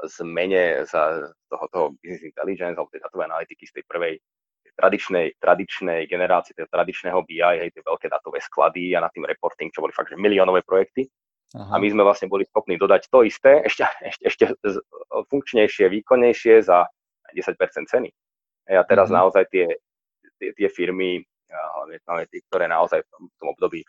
[0.05, 4.15] zmene za toho, toho business intelligence alebo tej datovej analytiky z tej prvej
[4.77, 9.73] tradičnej, tradičnej generácie, tej tradičného BI, hej, tie veľké datové sklady a na tým reporting,
[9.73, 11.09] čo boli fakt, že miliónové projekty.
[11.57, 11.75] Aha.
[11.75, 14.45] A my sme vlastne boli schopní dodať to isté, ešte, ešte, ešte
[15.31, 16.85] funkčnejšie, výkonnejšie za
[17.33, 18.09] 10% ceny.
[18.67, 19.25] A teraz uh-huh.
[19.25, 19.65] naozaj tie,
[20.37, 23.79] tie, tie firmy, hlavne, hlavne tie, ktoré naozaj v tom, v tom období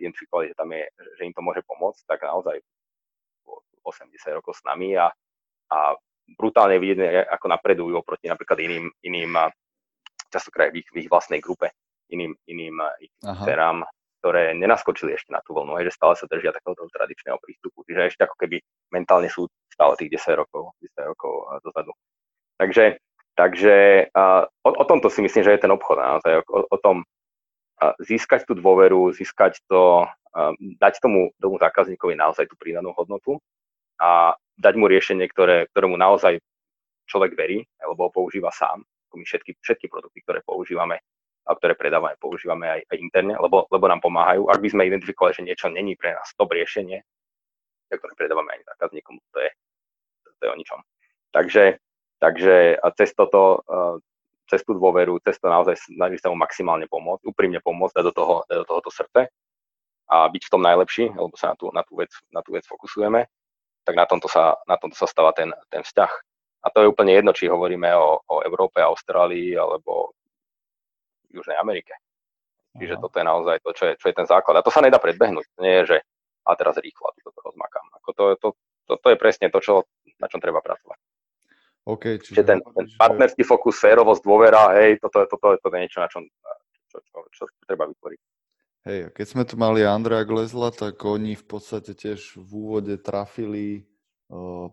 [0.00, 0.84] identifikovali, že, tam je,
[1.20, 2.64] že im to môže pomôcť, tak naozaj
[3.84, 5.12] 80 rokov s nami a,
[5.68, 5.78] a
[6.32, 9.36] brutálne vidieť, ako napredujú oproti napríklad iným, iným
[10.32, 11.70] častokrát v ich, v ich vlastnej grupe
[12.12, 13.84] iným, iným eh, ich cerám,
[14.22, 17.82] ktoré nenaskočili ešte na tú vlnu, že stále sa držia takéhoto tradičného prístupu.
[17.88, 18.62] Čiže ešte ako keby
[18.94, 21.92] mentálne sú stále tých 10 rokov, 10 rokov eh, dozadu.
[22.60, 22.84] Takže,
[23.34, 23.76] takže
[24.14, 25.98] uh, o, o tomto si myslím, že je ten obchod.
[25.98, 32.14] Naozaj, o, o tom uh, získať tú dôveru, získať to, uh, dať tomu, tomu zákazníkovi
[32.14, 33.42] naozaj tú pridanú hodnotu
[33.98, 36.38] a dať mu riešenie, ktoré, ktorému naozaj
[37.10, 38.86] človek verí, alebo ho používa sám
[39.16, 41.00] my všetky, všetky produkty, ktoré používame
[41.42, 44.46] a ktoré predávame, používame aj, aj interne, lebo, lebo nám pomáhajú.
[44.46, 47.02] Ak by sme identifikovali, že niečo není pre nás top riešenie,
[47.90, 49.50] tak to nepredávame ani zákazníkom, to je,
[50.22, 50.80] to, to je o ničom.
[51.34, 51.64] Takže,
[52.22, 53.66] takže a cez toto,
[54.46, 58.12] cez tú dôveru, cez to naozaj snaží sa mu maximálne pomôcť, úprimne pomôcť, dať do
[58.14, 59.28] toho, dať do tohoto srdce
[60.12, 62.64] a byť v tom najlepší, lebo sa na tú, na tú, vec, na tú vec
[62.68, 63.26] fokusujeme,
[63.82, 66.12] tak na tomto sa, na tomto sa stáva ten, ten vzťah
[66.62, 70.14] a to je úplne jedno, či hovoríme o, o Európe, Austrálii alebo
[71.28, 71.98] Južnej Amerike.
[72.78, 73.02] Čiže Aha.
[73.02, 74.56] toto je naozaj to, čo je, čo je ten základ.
[74.56, 75.44] A to sa nedá predbehnúť.
[75.60, 75.98] Nie je, že
[76.48, 77.86] a teraz rýchlo toto rozmakám.
[78.02, 78.48] Ako to, to,
[78.88, 79.74] to, to je presne to, čo,
[80.18, 80.98] na čom treba pracovať.
[81.82, 85.98] Okay, čiže, čiže ten, ten partnerský fokus, férovosť, dôvera, hej, toto, toto, toto je niečo,
[85.98, 86.22] na čom
[86.92, 88.20] čo, čo, čo, čo treba vytvoriť.
[88.82, 93.86] Hej, keď sme tu mali Andrea Glezla, tak oni v podstate tiež v úvode trafili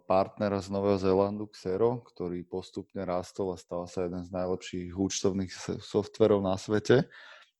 [0.07, 5.51] partnera z Nového Zélandu, Xero, ktorý postupne rástol a stal sa jeden z najlepších účtovných
[5.83, 7.11] softverov na svete.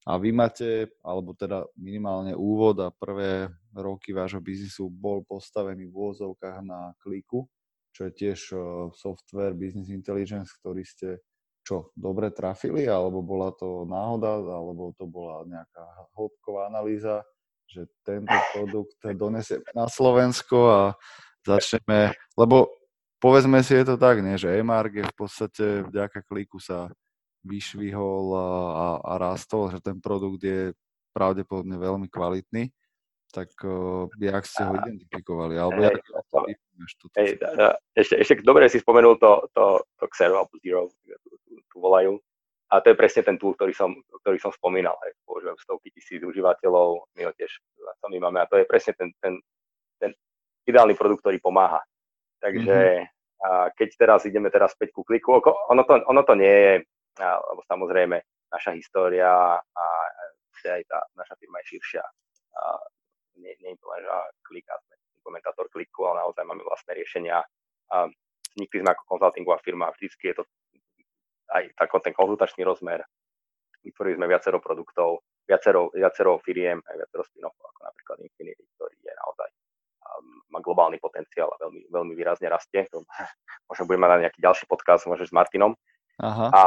[0.08, 5.94] A vy máte, alebo teda minimálne úvod a prvé roky vášho biznisu bol postavený v
[5.94, 7.46] úvozovkách na kliku,
[7.92, 8.40] čo je tiež
[8.96, 11.20] software business intelligence, ktorý ste
[11.68, 15.84] čo, dobre trafili, alebo bola to náhoda, alebo to bola nejaká
[16.16, 17.22] hĺbková analýza,
[17.70, 20.82] že tento produkt donesieme na Slovensko a
[21.46, 22.72] začneme, lebo
[23.20, 26.92] povedzme si, je to tak, nie, že je v podstate vďaka kliku sa
[27.44, 30.76] vyšvihol a, a, a rastol, že ten produkt je
[31.16, 32.72] pravdepodobne veľmi kvalitný,
[33.30, 35.56] tak uh, jak ste ho identifikovali?
[35.56, 37.38] Alebo hey, jak to hey,
[37.94, 42.18] ešte, ešte dobre si spomenul to, to, to Xero alebo Zero, tu, tu, tu volajú.
[42.70, 44.94] A to je presne ten tool, ktorý som, ktorý som spomínal.
[45.02, 45.18] Hej.
[45.26, 47.50] Používam stovky tisíc užívateľov, my ho tiež
[47.98, 48.46] sami máme.
[48.46, 49.42] A to je presne ten, ten
[50.68, 51.80] ideálny produkt, ktorý pomáha.
[52.40, 53.44] Takže mm-hmm.
[53.46, 56.74] a keď teraz ideme teraz späť ku kliku, ono to, ono to nie je,
[57.20, 58.18] lebo samozrejme
[58.50, 59.86] naša história a
[60.60, 62.04] aj tá naša firma je širšia.
[62.60, 62.62] A
[63.40, 64.12] nie, nie je to len, že
[64.44, 67.40] klika, sme implementátor kliku, ale naozaj máme vlastné riešenia.
[67.96, 68.12] A
[68.52, 70.44] vznikli sme ako konzultingová firma, vždycky je to
[71.56, 73.08] aj tak, ten konzultačný rozmer.
[73.80, 79.14] Vytvorili sme viacero produktov, viacero, viacero firiem, aj viacero spin ako napríklad Infinity, ktorý je
[79.16, 79.50] naozaj
[80.50, 82.90] má globálny potenciál a veľmi, veľmi výrazne rastie.
[82.90, 83.06] To
[83.70, 85.78] možno budeme mať nejaký ďalší podcast, možno s Martinom.
[86.20, 86.48] Aha.
[86.52, 86.64] A,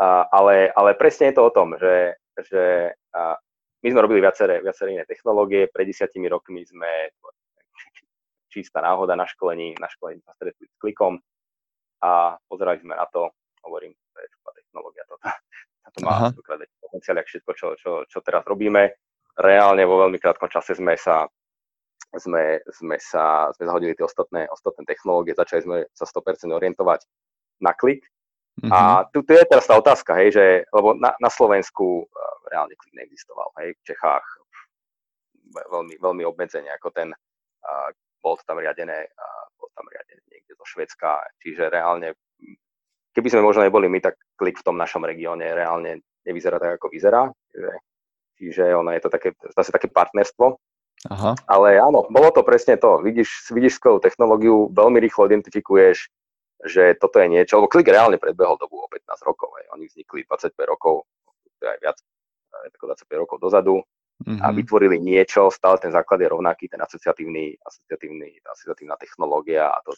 [0.00, 2.16] a, ale, ale presne je to o tom, že,
[2.48, 3.36] že a,
[3.84, 7.12] my sme robili viaceré, viaceré iné technológie, pred desiatimi rokmi sme
[8.48, 11.20] čistá náhoda na školení, na školení sa stretli s klikom
[12.00, 13.28] a pozerali sme na to,
[13.62, 15.28] hovorím, to je technológia, toto,
[15.84, 16.32] toto má
[16.80, 18.96] potenciál, všetko, čo, čo, čo teraz robíme.
[19.38, 21.28] Reálne vo veľmi krátkom čase sme sa
[22.16, 27.04] sme, sme sa sme zahodili tie ostatné, ostatné technológie, začali sme sa 100% orientovať
[27.60, 28.08] na klik.
[28.58, 28.72] Mm-hmm.
[28.72, 32.74] A tu, tu je teraz tá otázka, hej, že, lebo na, na Slovensku uh, reálne
[32.74, 34.24] klik neexistoval, hej, v Čechách
[35.54, 40.58] veľmi, veľmi obmedzenie, ako ten, uh, bol to tam riadené, uh, bol tam riadené niekde
[40.58, 42.18] zo Švedska, čiže reálne,
[43.14, 46.90] keby sme možno neboli my, tak klik v tom našom regióne reálne nevyzerá tak, ako
[46.90, 47.72] vyzerá, čiže,
[48.42, 50.58] čiže ono je to také, zase také partnerstvo,
[51.06, 51.38] Aha.
[51.46, 52.98] Ale áno, bolo to presne to.
[52.98, 56.10] Vidíš, vidíš skvelú technológiu, veľmi rýchlo identifikuješ,
[56.66, 59.54] že toto je niečo, lebo klik reálne predbehol dobu o 15 rokov.
[59.62, 59.78] Aj.
[59.78, 61.06] Oni vznikli 25 rokov,
[61.62, 61.98] aj viac,
[62.74, 64.42] ako 25 rokov dozadu mm-hmm.
[64.42, 64.54] a mhm.
[64.58, 69.94] vytvorili niečo, stále ten základ je rovnaký, ten asociatívny, asociatívny, asociatívna technológia a to,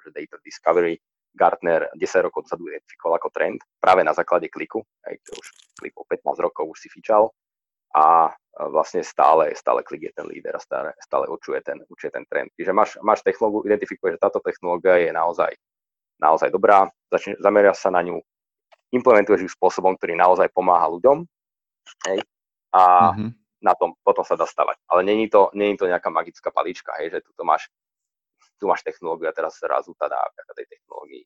[0.00, 0.96] že data discovery.
[1.28, 6.02] Gartner 10 rokov dozadu identifikoval ako trend práve na základe kliku, aj už klik o
[6.08, 7.30] 15 rokov už si fičal
[7.94, 12.26] a vlastne stále, stále klik je ten líder a stále, stále určuje, ten, určuje ten
[12.26, 12.50] trend.
[12.58, 15.52] Čiže máš, máš technológiu, identifikuje, že táto technológia je naozaj,
[16.18, 18.18] naozaj dobrá, začne, zameriaš sa na ňu,
[18.90, 21.22] implementuješ ju spôsobom, ktorý naozaj pomáha ľuďom
[22.10, 22.18] hej,
[22.74, 22.82] a
[23.14, 23.30] mm-hmm.
[23.62, 24.82] na tom potom sa dá stavať.
[24.90, 27.70] Ale není to, není to nejaká magická palička, hej, že tu máš
[28.58, 31.22] tu máš technológiu a teraz zrazu tá dávka tej technológii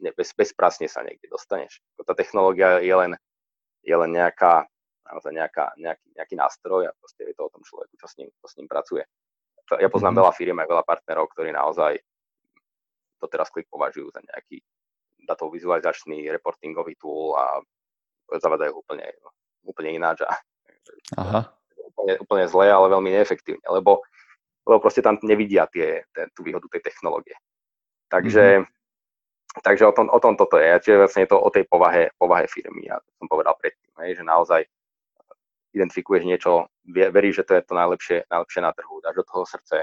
[0.00, 1.80] ne, bez, bezpracne sa niekde dostaneš.
[2.04, 3.12] Tá technológia je len,
[3.80, 4.68] je len nejaká,
[5.10, 8.28] naozaj nejaká, nejaký, nejaký nástroj a proste je to o tom človeku, čo s ním,
[8.30, 9.02] čo s ním pracuje.
[9.82, 10.20] Ja poznám mm-hmm.
[10.22, 11.98] veľa firiem aj veľa partnerov, ktorí naozaj
[13.18, 14.62] to teraz klik považujú za nejaký
[15.26, 17.58] datovizualizačný reportingový tool a
[18.30, 19.10] zavadajú úplne,
[19.66, 20.30] úplne ináč a
[21.18, 21.50] Aha.
[21.94, 24.02] Úplne, úplne zle, ale veľmi neefektívne, lebo,
[24.66, 27.34] lebo proste tam nevidia tie, ten, tú výhodu tej technológie.
[28.10, 29.62] Takže, mm-hmm.
[29.66, 30.70] takže o, tom, o tom toto je.
[30.82, 32.86] Čiže vlastne je to o tej povahe, povahe firmy.
[32.86, 34.62] Ja som povedal predtým, hej, že naozaj
[35.76, 39.76] identifikuješ niečo, veríš, že to je to najlepšie, najlepšie na trhu, dáš do toho srdce,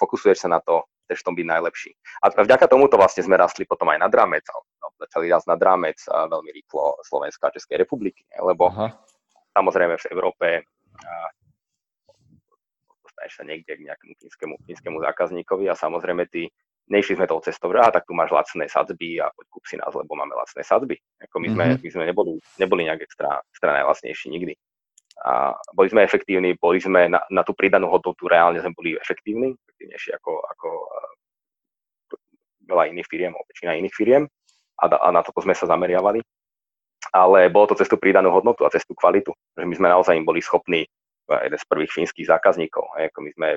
[0.00, 1.90] fokusuješ sa na to, chceš v tom byť najlepší.
[2.24, 6.00] A vďaka tomuto vlastne sme rastli potom aj nad rámec, no, začali raz nad rámec
[6.08, 8.96] veľmi rýchlo Slovenská a Českej republiky, lebo Aha.
[9.52, 10.46] samozrejme v Európe
[13.04, 16.48] dostaneš sa niekde k nejakému fínskemu, fínskemu zákazníkovi a samozrejme ty
[16.86, 19.90] nešli sme tou cestou, že tak tu máš lacné sadzby a poď kúp si nás,
[19.90, 20.96] lebo máme lacné sadzby.
[21.18, 21.82] Ako my, sme, mm-hmm.
[21.82, 24.54] my sme neboli, neboli nejak extra, extra najlacnejší nikdy
[25.24, 29.56] a boli sme efektívni, boli sme na, na tú pridanú hodnotu, reálne sme boli efektívni,
[29.56, 31.10] efektívnejší ako, ako uh,
[32.68, 34.24] veľa iných firiem, väčšina iných firiem
[34.76, 36.20] a, a na toto sme sa zameriavali.
[37.14, 40.18] Ale bolo to cez tú pridanú hodnotu a cez tú kvalitu, že my sme naozaj
[40.18, 40.84] im boli schopní,
[41.26, 43.48] jeden z prvých fínskych zákazníkov, ako my sme,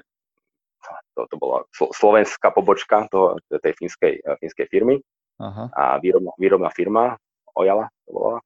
[1.18, 5.02] to, to bola slovenská pobočka toho, tej fínskej, fínskej firmy
[5.42, 5.70] Aha.
[5.76, 7.18] a výrobná, výrobná firma,
[7.58, 8.40] Ojala to bola,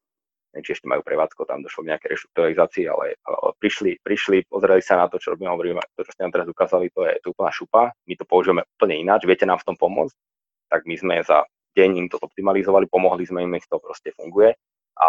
[0.54, 3.18] neviem, či ešte majú prevádzko, tam došlo k nejakej reštrukturalizácii, ale,
[3.58, 6.94] prišli, prišli, pozreli sa na to, čo robíme, hovoríme, to, čo ste nám teraz ukázali,
[6.94, 10.14] to je, to úplná šupa, my to použijeme úplne ináč, viete nám v tom pomôcť,
[10.70, 11.42] tak my sme za
[11.74, 14.54] deň im to optimalizovali, pomohli sme im, nech to proste funguje
[15.02, 15.08] a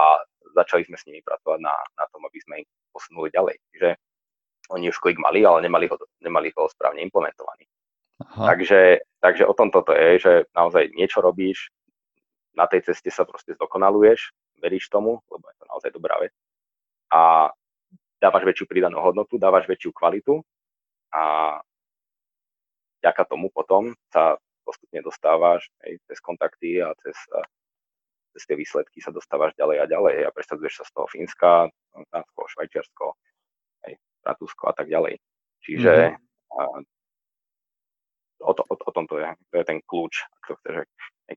[0.57, 3.61] začali sme s nimi pracovať na, na tom, aby sme ich posunuli ďalej.
[3.75, 3.89] Čiže
[4.73, 7.69] oni už klik mali, ale nemali ho, nemali ho správne implementovaný.
[8.33, 11.69] Takže, takže o tom toto je, že naozaj niečo robíš,
[12.55, 16.35] na tej ceste sa proste zdokonaluješ veríš tomu, lebo je to naozaj dobrá vec.
[17.11, 17.51] A
[18.19, 20.41] dávaš väčšiu pridanú hodnotu, dávaš väčšiu kvalitu
[21.13, 21.57] a
[23.05, 27.15] vďaka tomu potom sa postupne dostávaš aj cez kontakty a cez,
[28.33, 31.53] cez tie výsledky sa dostávaš ďalej a ďalej a presadzuješ sa z toho Fínska,
[32.09, 33.07] Dánsko, Švajčiarsko,
[33.85, 33.93] aj
[34.25, 35.21] Rakúsko a tak ďalej.
[35.61, 36.57] Čiže mm-hmm.
[36.57, 36.63] a,
[38.41, 40.75] o, to, o, o tom to je, to je ten kľúč, ak to chceš,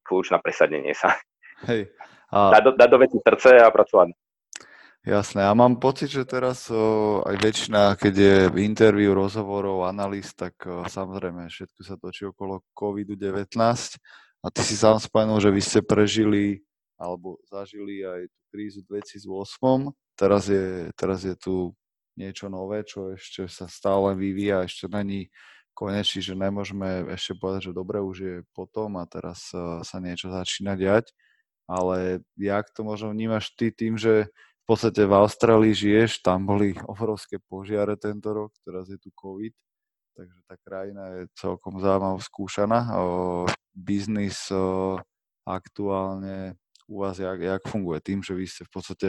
[0.07, 1.19] kľúč na presadenie sa.
[1.67, 1.91] Hej,
[2.31, 2.51] a...
[2.51, 4.11] Dať do, dať do veci srdce a pracovať.
[5.07, 10.59] Jasné, a mám pocit, že teraz o, aj väčšina, keď je interviu, rozhovorov, analýz, tak
[10.67, 13.55] o, samozrejme všetko sa točí okolo COVID-19
[14.43, 16.59] a ty si sám spomenul, že vy ste prežili
[16.99, 19.95] alebo zažili aj tú krízu 2008.
[20.19, 21.71] Teraz je, teraz je tu
[22.19, 25.31] niečo nové, čo ešte sa stále vyvíja, ešte není
[25.71, 29.55] konečný, že nemôžeme ešte povedať, že dobre, už je potom a teraz
[29.87, 31.15] sa niečo začína diať
[31.67, 34.31] ale jak to možno vnímaš ty tým, že
[34.63, 39.51] v podstate v Austrálii žiješ, tam boli obrovské požiare tento rok, teraz je tu COVID,
[40.15, 42.95] takže tá krajina je celkom zaujímavo skúšaná.
[43.71, 44.51] Biznis
[45.47, 47.99] aktuálne u vás, jak, jak funguje?
[48.03, 49.07] Tým, že vy ste v podstate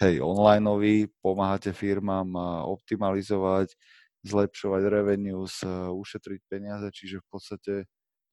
[0.00, 2.32] hej, onlineoví, pomáhate firmám
[2.64, 3.76] optimalizovať,
[4.24, 7.74] zlepšovať revenues, ušetriť peniaze, čiže v podstate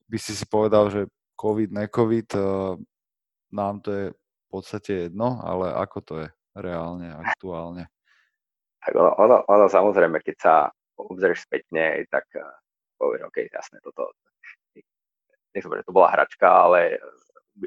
[0.08, 2.30] by si si povedal, že COVID, ne-COVID,
[3.52, 6.28] nám to je v podstate jedno, ale ako to je
[6.58, 7.88] reálne, aktuálne?
[8.82, 10.56] Tak ono, ono, ono samozrejme, keď sa
[10.98, 12.28] obzrieš spätne, tak
[12.98, 14.12] poviem, OK, jasné, toto,
[15.54, 16.98] nech to bola hračka, ale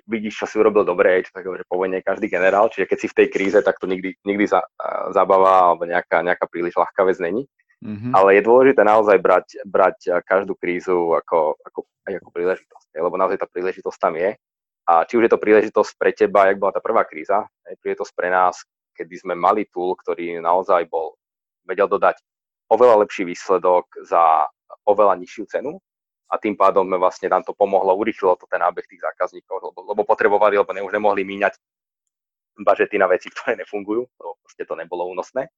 [0.09, 3.19] vidíš, čo si urobil dobre, čo tak že povie každý generál, čiže keď si v
[3.23, 4.65] tej kríze, tak to nikdy, nikdy za,
[5.13, 7.45] zabava alebo nejaká, nejaká príliš ľahká vec není.
[7.85, 8.17] Mm-hmm.
[8.17, 13.37] Ale je dôležité naozaj brať, brať každú krízu ako, ako, aj ako príležitosť, lebo naozaj
[13.37, 14.33] tá príležitosť tam je.
[14.85, 18.13] A či už je to príležitosť pre teba, jak bola tá prvá kríza, je príležitosť
[18.13, 18.61] pre nás,
[18.93, 21.17] kedy sme mali tool, ktorý naozaj bol,
[21.65, 22.21] vedel dodať
[22.69, 24.45] oveľa lepší výsledok za
[24.85, 25.81] oveľa nižšiu cenu
[26.29, 30.03] a tým pádom vlastne nám to pomohlo, urychlilo to ten nábeh tých zákazníkov, lebo, lebo
[30.05, 31.57] potrebovali, lebo ne, už nemohli míňať
[32.61, 35.49] bažety na veci, ktoré nefungujú, lebo proste to nebolo únosné.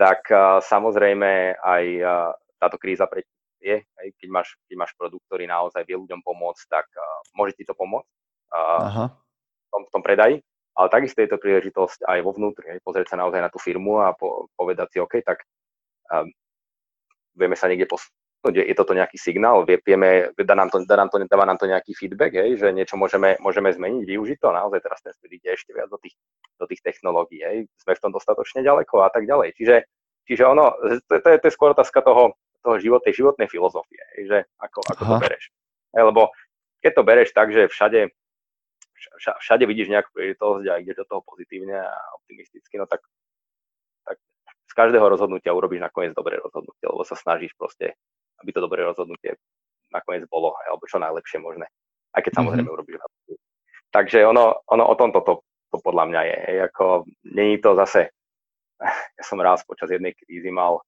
[0.00, 3.24] Tak uh, samozrejme aj uh, táto kríza pre
[3.56, 7.56] je, aj keď máš, keď máš produkt, ktorý naozaj vie ľuďom pomôcť, tak uh, môže
[7.56, 8.15] ti to pomôcť
[8.54, 9.10] Aha.
[9.10, 10.36] V, tom, v tom predaji,
[10.76, 14.12] ale takisto je to príležitosť aj vo vnútri, pozrieť sa naozaj na tú firmu a
[14.12, 15.42] po, povedať si, OK, tak
[16.12, 16.28] um,
[17.34, 18.12] vieme sa niekde pos-
[18.46, 21.98] je toto nejaký signál, vieme, dá nám to, dá nám to, dáva nám to nejaký
[21.98, 25.74] feedback, hej, že niečo môžeme, môžeme zmeniť, využiť to, naozaj teraz ten svet ide ešte
[25.74, 26.14] viac do tých,
[26.60, 29.50] do tých technológií, hej, sme v tom dostatočne ďaleko a tak ďalej.
[29.58, 29.76] Čiže,
[30.30, 30.78] čiže ono,
[31.10, 34.38] to, to, je, to je skôr otázka toho, toho život, tej životnej filozofie, hej, že
[34.62, 35.44] ako, ako to bereš.
[35.96, 36.22] Hej, lebo
[36.84, 38.14] keď to bereš tak, že všade,
[39.42, 43.04] všade vidíš nejakú príležitosť a ideš do toho pozitívne a optimisticky, no tak,
[44.02, 44.16] tak
[44.66, 47.94] z každého rozhodnutia urobíš nakoniec dobré rozhodnutie, lebo sa snažíš proste
[48.42, 49.36] aby to dobré rozhodnutie
[49.92, 51.66] nakoniec bolo, alebo čo najlepšie možné.
[52.12, 52.76] Aj keď samozrejme mm-hmm.
[52.76, 53.00] urobíš
[53.94, 55.32] Takže ono, ono o tomto to,
[55.72, 56.36] to podľa mňa je.
[56.52, 56.84] Hej, ako,
[57.32, 58.12] není to zase,
[59.18, 60.82] ja som raz počas jednej krízy mal,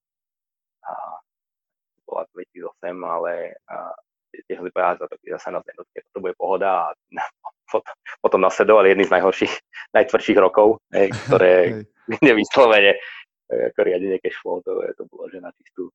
[0.84, 0.92] a,
[2.04, 2.68] bola 2008,
[3.00, 3.96] ale a,
[4.44, 6.96] tiež si povedal, že zase nás nedotkne, to bude pohoda a
[8.22, 9.54] potom, nasledovali jedny z najhorších,
[9.98, 11.52] najtvrdších rokov, hej, ktoré
[12.26, 12.96] nevyslovene
[13.48, 15.88] ako riadenie cash flow, to, to bolo, že na čistú,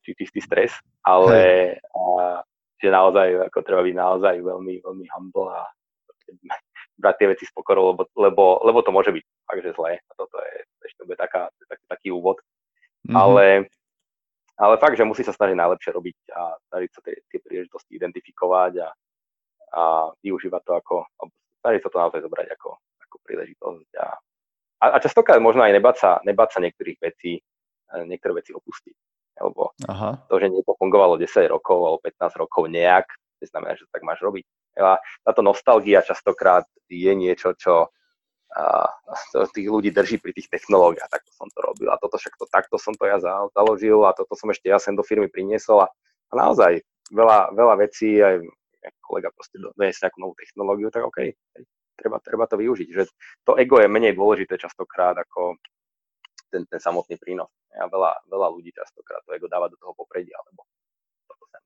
[0.00, 0.72] či čistý stres,
[1.04, 2.40] ale a,
[2.80, 5.68] že naozaj ako treba byť naozaj veľmi, veľmi humble a
[6.96, 10.00] brať tie veci s pokorou, lebo, lebo, lebo to môže byť fakt, že zlé.
[10.00, 10.54] A toto je,
[10.88, 12.40] ešte to bude taká, taký, taký úvod.
[13.06, 13.16] Mm-hmm.
[13.16, 13.46] Ale,
[14.56, 18.72] ale fakt, že musí sa snažiť najlepšie robiť a snažiť sa tie, tie príležitosti identifikovať
[18.80, 18.88] a,
[19.76, 20.94] a využívať to ako,
[21.60, 22.70] snažiť sa to naozaj zobrať ako,
[23.04, 23.90] ako príležitosť.
[24.00, 24.06] A,
[24.80, 27.36] a, a častokrát možno aj nebať sa, nebať sa niektorých vecí,
[28.08, 28.96] niektoré veci opustiť.
[29.36, 30.24] Lebo Aha.
[30.32, 33.04] to, že niečo fungovalo 10 rokov alebo 15 rokov nejak,
[33.44, 34.44] neznamená, že tak máš robiť.
[34.80, 37.92] A táto nostalgia častokrát je niečo, čo
[38.56, 38.88] a,
[39.36, 42.48] to tých ľudí drží pri tých technológiách, takto som to robil a toto však to,
[42.48, 43.20] takto som to ja
[43.52, 45.88] založil a toto som ešte ja sem do firmy priniesol a,
[46.30, 46.80] a naozaj
[47.12, 48.40] veľa, veľa vecí, aj
[49.02, 51.18] kolega proste donesie nejakú novú technológiu, tak OK,
[51.96, 52.88] treba, treba to využiť.
[52.92, 53.02] Že
[53.42, 55.56] to ego je menej dôležité častokrát ako
[56.52, 57.50] ten, ten samotný prínos.
[57.76, 60.64] A veľa, veľa ľudí častokrát to ego dáva do toho popredia, lebo
[61.28, 61.58] toto sa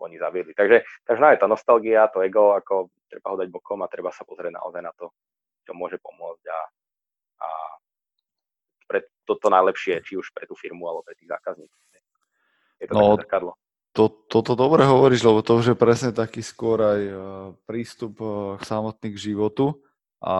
[0.00, 0.52] oni zaviedli.
[0.52, 4.12] Takže, takže no, je tá nostalgia, to ego, ako treba ho dať bokom a treba
[4.12, 5.12] sa pozrieť naozaj na to,
[5.64, 6.60] čo môže pomôcť a,
[7.42, 7.48] a
[8.86, 11.80] pre toto najlepšie, či už pre tú firmu alebo pre tých zákazníkov.
[12.76, 13.52] Je to no, také zrkadlo.
[13.96, 17.18] To, toto dobre hovoríš, lebo to už je presne taký skôr aj uh,
[17.64, 19.80] prístup uh, samotný k životu
[20.20, 20.36] a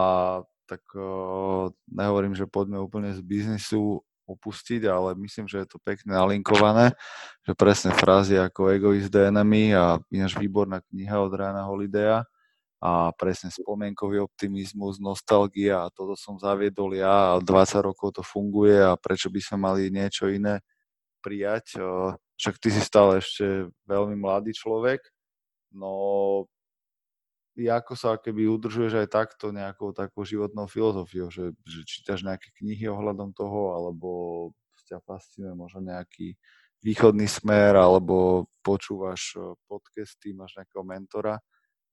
[0.69, 6.13] tak uh, nehovorím, že poďme úplne z biznisu opustiť, ale myslím, že je to pekne
[6.13, 6.93] nalinkované,
[7.47, 12.29] že presne frázy ako Egoist the Enemy a ináč výborná kniha od Rana Holidaya
[12.83, 18.77] a presne spomienkový optimizmus, nostalgia a toto som zaviedol ja a 20 rokov to funguje
[18.85, 20.61] a prečo by sme mali niečo iné
[21.25, 21.81] prijať.
[22.37, 25.01] Však ty si stále ešte veľmi mladý človek,
[25.73, 26.45] no
[27.57, 32.85] ako sa keby udržuješ aj takto nejakou takou životnou filozofiou, že, že čítaš nejaké knihy
[32.93, 34.09] ohľadom toho, alebo
[34.87, 36.37] ťa fascinuje možno nejaký
[36.85, 41.41] východný smer, alebo počúvaš e, podcasty, máš nejakého mentora,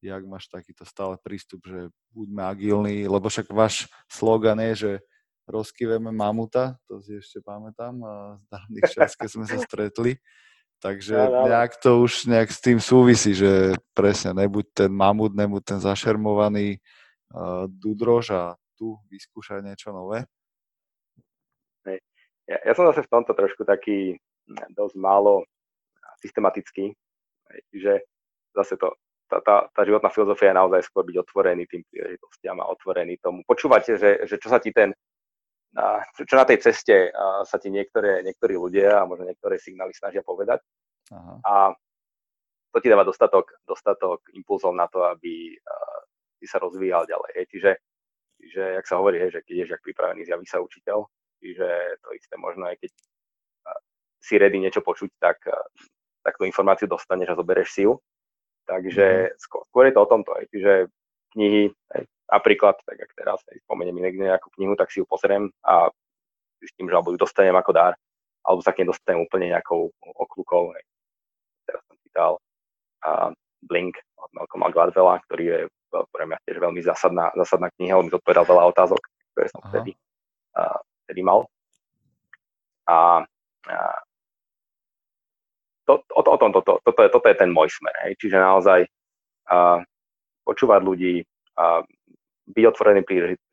[0.03, 4.91] jak máš takýto stále prístup, že buďme agilní, lebo však váš slogan je, že
[5.47, 7.99] rozkýveme mamuta, to si ešte pamätám
[8.39, 10.15] z dávnych čas, keď sme sa stretli.
[10.83, 15.79] Takže nejak to už nejak s tým súvisí, že presne nebuď ten mamut, nebuď ten
[15.79, 16.83] zašermovaný
[17.31, 18.43] uh, dudrož a
[18.75, 20.27] tu vyskúšať niečo nové.
[22.43, 24.19] Ja, ja som zase v tomto trošku taký
[24.75, 25.47] dosť málo,
[26.19, 26.91] systematicky.
[27.71, 28.03] Čiže
[28.51, 28.91] zase to,
[29.31, 33.47] tá, tá, tá životná filozofia je naozaj skôr byť otvorený tým príležitostiam a otvorený tomu.
[33.47, 34.91] Počúvate, že, že čo sa ti ten,
[36.13, 37.09] čo na tej ceste
[37.45, 40.61] sa ti niektoré, niektorí ľudia a možno niektoré signály snažia povedať.
[41.09, 41.33] Aha.
[41.43, 41.53] A
[42.73, 45.57] to ti dáva dostatok, dostatok impulzov na to, aby
[46.37, 47.49] si sa rozvíjal ďalej.
[47.49, 47.71] Čiže,
[48.41, 51.05] čiže jak sa hovorí, že keď je jak pripravený, zjaví sa učiteľ.
[51.41, 51.67] Čiže
[52.01, 52.91] to isté možno aj keď
[54.23, 55.43] si ready niečo počuť, tak,
[56.23, 57.99] tak tú informáciu dostaneš a zoberieš si ju.
[58.63, 59.41] Takže mhm.
[59.41, 60.31] skôr, skôr je to o tomto.
[60.53, 60.71] Čiže
[61.33, 61.73] knihy,
[62.33, 65.93] napríklad, tak ak teraz aj spomeniem nejakú knihu, tak si ju pozriem a
[66.57, 67.93] zistím, že alebo ju dostanem ako dar,
[68.41, 70.73] alebo sa k nej dostanem úplne nejakou okľukou.
[71.69, 72.31] Teraz som čítal
[73.05, 73.29] uh,
[73.61, 75.59] Blink od Malcolma Gladwella, ktorý je
[75.93, 78.97] pre mňa tiež veľmi zásadná, zásadná kniha, on mi zodpovedal veľa otázok,
[79.37, 79.93] ktoré som vtedy,
[80.57, 81.45] uh, vtedy mal.
[82.89, 83.21] A
[83.69, 83.99] uh,
[85.85, 87.93] to, o, o tom toto, toto, je, toto je ten môj smer.
[88.07, 88.17] Hej.
[88.19, 88.79] Čiže naozaj
[89.53, 89.79] uh,
[90.47, 91.21] počúvať ľudí,
[91.59, 91.85] uh,
[92.47, 93.01] byť otvorený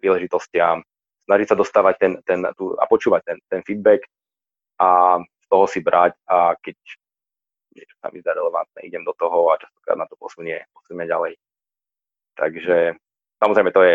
[0.02, 0.82] príležitostiam,
[1.30, 4.02] snažiť sa dostávať ten, ten, tú, a počúvať ten, ten feedback
[4.82, 6.74] a z toho si brať a keď
[7.70, 11.38] niečo tam zdá relevantné, idem do toho a častokrát na to posunie, posunie ďalej.
[12.34, 12.98] Takže
[13.38, 13.94] samozrejme to je,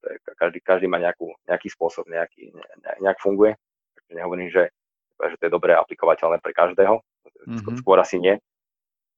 [0.00, 3.58] to je každý, každý má nejakú, nejaký spôsob, nejaký, ne, nejak funguje.
[3.98, 4.70] Takže nehovorím, že,
[5.18, 7.78] že to je dobre aplikovateľné pre každého, mm-hmm.
[7.82, 8.38] skôr asi nie,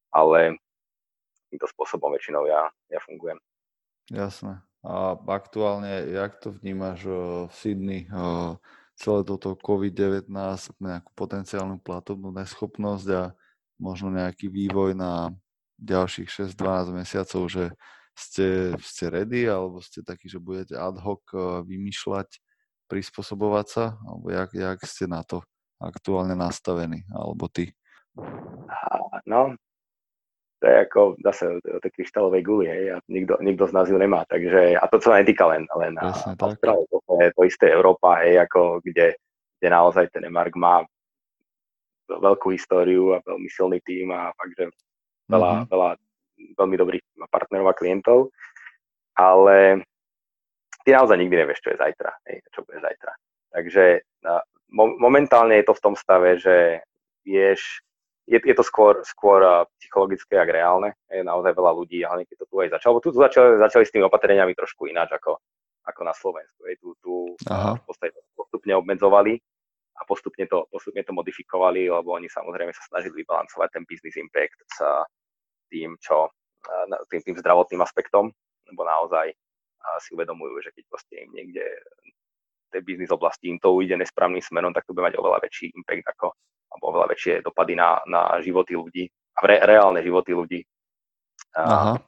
[0.09, 0.57] ale
[1.53, 3.37] týmto spôsobom väčšinou ja, ja fungujem.
[4.11, 4.65] Jasné.
[4.83, 8.11] A aktuálne, jak to vnímaš v Sydney,
[8.99, 10.27] celé toto COVID-19,
[10.83, 13.23] nejakú potenciálnu platobnú neschopnosť a
[13.79, 15.31] možno nejaký vývoj na
[15.79, 17.65] ďalších 6-12 mesiacov, že
[18.15, 21.23] ste, ste ready, alebo ste takí, že budete ad hoc
[21.67, 22.29] vymýšľať,
[22.91, 25.41] prispôsobovať sa, alebo jak, jak ste na to
[25.81, 27.73] aktuálne nastavení, alebo ty?
[29.27, 29.57] No,
[30.63, 33.99] to je ako zase o tej kryštálovej guli, hej, a nikto, nikto z nás ju
[33.99, 38.23] nemá, takže, a to sa netýka len, len Jasne, Austrálie, to je to isté Európa,
[38.23, 39.19] hej, ako kde,
[39.59, 40.87] kde naozaj ten Emark má
[42.07, 44.71] veľkú históriu a veľmi silný tým a fakt, že
[45.27, 45.71] veľa, mm-hmm.
[45.75, 45.91] veľa
[46.55, 48.19] veľmi dobrých partnerov a klientov,
[49.19, 49.83] ale
[50.87, 53.13] ty naozaj nikdy nevieš, čo je zajtra, hej, čo bude zajtra.
[53.51, 53.85] Takže
[54.71, 56.87] mo- momentálne je to v tom stave, že
[57.27, 57.83] vieš,
[58.33, 59.45] je, je to skôr, skôr
[59.77, 60.89] psychologické ako reálne.
[61.13, 62.97] Je naozaj veľa ľudí, hlavne keď to tu aj začalo.
[63.05, 65.37] Tu začali, začali s tými opatreniami trošku ináč ako,
[65.85, 66.61] ako na Slovensku.
[66.65, 69.37] Je, tu, tu v podstate postupne obmedzovali
[70.01, 74.57] a postupne to, postupne to modifikovali, lebo oni samozrejme sa snažili vybalancovať ten business impact
[74.65, 74.81] s
[75.69, 76.33] tým, čo,
[77.13, 78.33] tým, tým zdravotným aspektom,
[78.73, 79.37] lebo naozaj
[80.01, 81.65] si uvedomujú, že keď proste im niekde
[82.73, 86.17] tej biznis oblasti im to ujde nesprávnym smerom, tak to bude mať oveľa väčší impact
[86.17, 86.33] ako
[86.73, 89.05] alebo oveľa väčšie dopady na, na životy ľudí,
[89.45, 90.61] re, reálne životy ľudí,
[91.53, 92.01] Aha.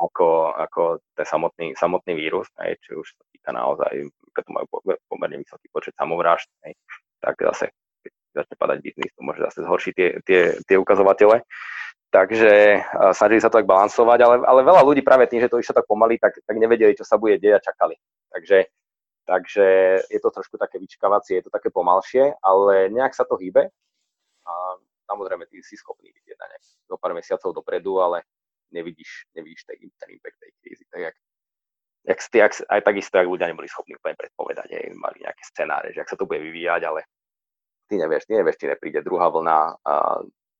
[0.00, 3.92] ako, ako ten samotný, samotný vírus, hej, či už sa týka naozaj,
[4.32, 4.66] preto majú
[5.04, 6.72] pomerne vysoký počet samovrážd, hej,
[7.20, 7.68] tak zase,
[8.00, 11.44] keď začne padať biznis, to môže zase zhoršiť tie, tie, tie ukazovatele.
[12.06, 15.58] Takže uh, snažili sa to tak balansovať, ale, ale veľa ľudí práve tým, že to
[15.58, 17.98] išlo tak pomaly, tak, tak nevedeli, čo sa bude deť a čakali.
[18.30, 18.56] Takže,
[19.26, 19.66] takže
[20.06, 23.66] je to trošku také vyčkávacie, je to také pomalšie, ale nejak sa to hýbe
[24.46, 24.52] a
[25.10, 28.22] samozrejme, ty si schopný vidieť na nejak do pár mesiacov dopredu, ale
[28.70, 30.84] nevidíš, nevidíš ten, ten impact tej krízy.
[30.86, 31.16] Tak jak,
[32.06, 36.02] jak, jak, aj takisto, ak ľudia neboli schopní úplne predpovedať, aj mali nejaké scenáre, že
[36.02, 37.06] ak sa to bude vyvíjať, ale
[37.90, 39.94] ty nevieš, ty nevieš, či nepríde druhá vlna a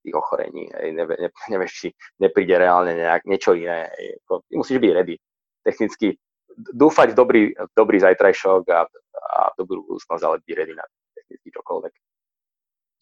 [0.03, 1.89] tých ochorení, aj nevie, ne, nevieš, či
[2.23, 3.91] nepríde reálne nejak, niečo iné.
[4.27, 5.15] Ako, ty musíš byť ready.
[5.67, 6.15] Technicky
[6.57, 8.81] dúfať v dobrý, v dobrý zajtrajšok a,
[9.37, 11.93] a dobrú budúcnosť, ale byť ready na technicky čokoľvek.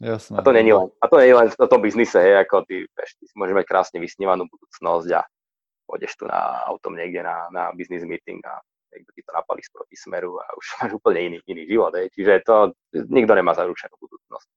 [0.05, 0.37] Jasné.
[0.37, 3.11] A to není len, a to není len v tom biznise, hej, ako ty, vieš,
[3.17, 5.23] ty si môžeš mať krásne vysnívanú budúcnosť a
[5.87, 8.59] pôjdeš tu na autom niekde na, na business meeting a
[8.91, 11.95] niekto ti to napalí z proti smeru a už máš úplne iný, iný život.
[11.95, 12.11] Hej.
[12.11, 12.57] Čiže to
[13.07, 14.49] nikto nemá zaručenú budúcnosť.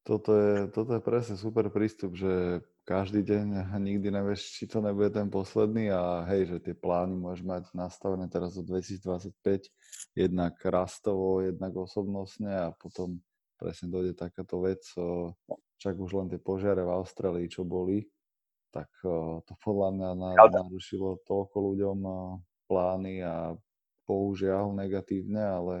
[0.00, 5.14] Toto je, toto je presne super prístup, že každý deň nikdy nevieš, či to nebude
[5.14, 5.94] ten posledný.
[5.94, 9.70] A hej, že tie plány môžeš mať nastavené teraz do 2025,
[10.18, 13.22] jednak rastovo, jednak osobnostne a potom
[13.54, 14.82] presne dojde takáto vec,
[15.78, 18.02] však už len tie požiare v Austrálii, čo boli,
[18.74, 18.90] tak
[19.46, 20.10] to podľa mňa
[20.50, 21.98] narušilo toľko ľuďom
[22.66, 23.54] plány a
[24.02, 25.74] použiaľ negatívne, ale...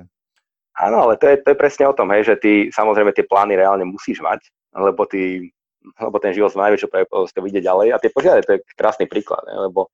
[0.78, 3.58] Áno, ale to je, to je presne o tom, hej, že ty samozrejme tie plány
[3.58, 4.46] reálne musíš mať,
[4.76, 5.50] lebo ty
[5.80, 9.40] lebo ten život má najväčšiu pravdepodobnosť vyjde ďalej a tie požiare to je krásny príklad,
[9.48, 9.68] ne?
[9.68, 9.88] lebo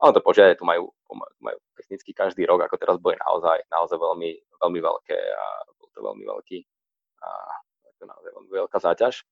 [0.00, 0.88] ono to požiare tu majú,
[1.40, 4.30] majú technicky každý rok, ako teraz boli naozaj, naozaj veľmi,
[4.60, 5.44] veľmi veľké a
[5.76, 6.58] bol to veľmi veľký
[7.20, 7.28] a
[8.00, 9.24] to naozaj veľmi veľká záťaž.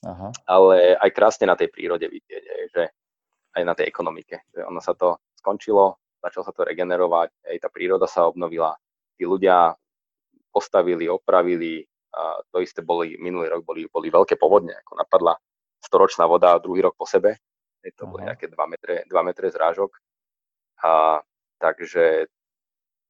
[0.00, 0.32] Aha.
[0.48, 2.88] ale aj krásne na tej prírode vidieť, že
[3.52, 7.68] aj na tej ekonomike, že ono sa to skončilo, začalo sa to regenerovať, aj tá
[7.68, 8.72] príroda sa obnovila,
[9.20, 9.76] tí ľudia
[10.48, 15.34] postavili, opravili, a to isté boli, minulý rok boli, boli veľké povodne, ako napadla
[15.80, 17.38] storočná voda druhý rok po sebe,
[17.80, 19.90] to boli nejaké 2 metre, 2 metre zrážok,
[20.84, 21.20] a
[21.60, 22.28] takže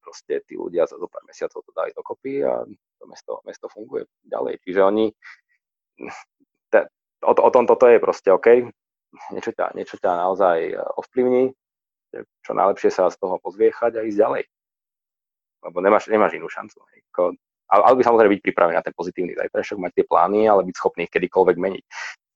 [0.03, 2.65] proste tí ľudia za pár mesiacov to dali dokopy a
[2.99, 4.59] to mesto, mesto funguje ďalej.
[4.65, 5.05] Čiže oni,
[6.73, 6.79] te,
[7.23, 8.65] o, o tom toto je proste OK,
[9.31, 11.53] niečo ťa, niečo ťa naozaj e, ovplyvní,
[12.43, 14.43] čo najlepšie sa z toho pozviechať a ísť ďalej.
[15.61, 16.81] Lebo nemáš, nemáš inú šancu.
[17.13, 17.37] Ako,
[17.71, 20.75] ale, ale by samozrejme byť pripravený na ten pozitívny zajtrajšok, mať tie plány, ale byť
[20.75, 21.83] schopný ich kedykoľvek meniť.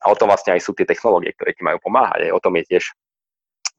[0.07, 2.29] A o tom vlastne aj sú tie technológie, ktoré ti majú pomáhať.
[2.29, 2.95] Aj o tom je tiež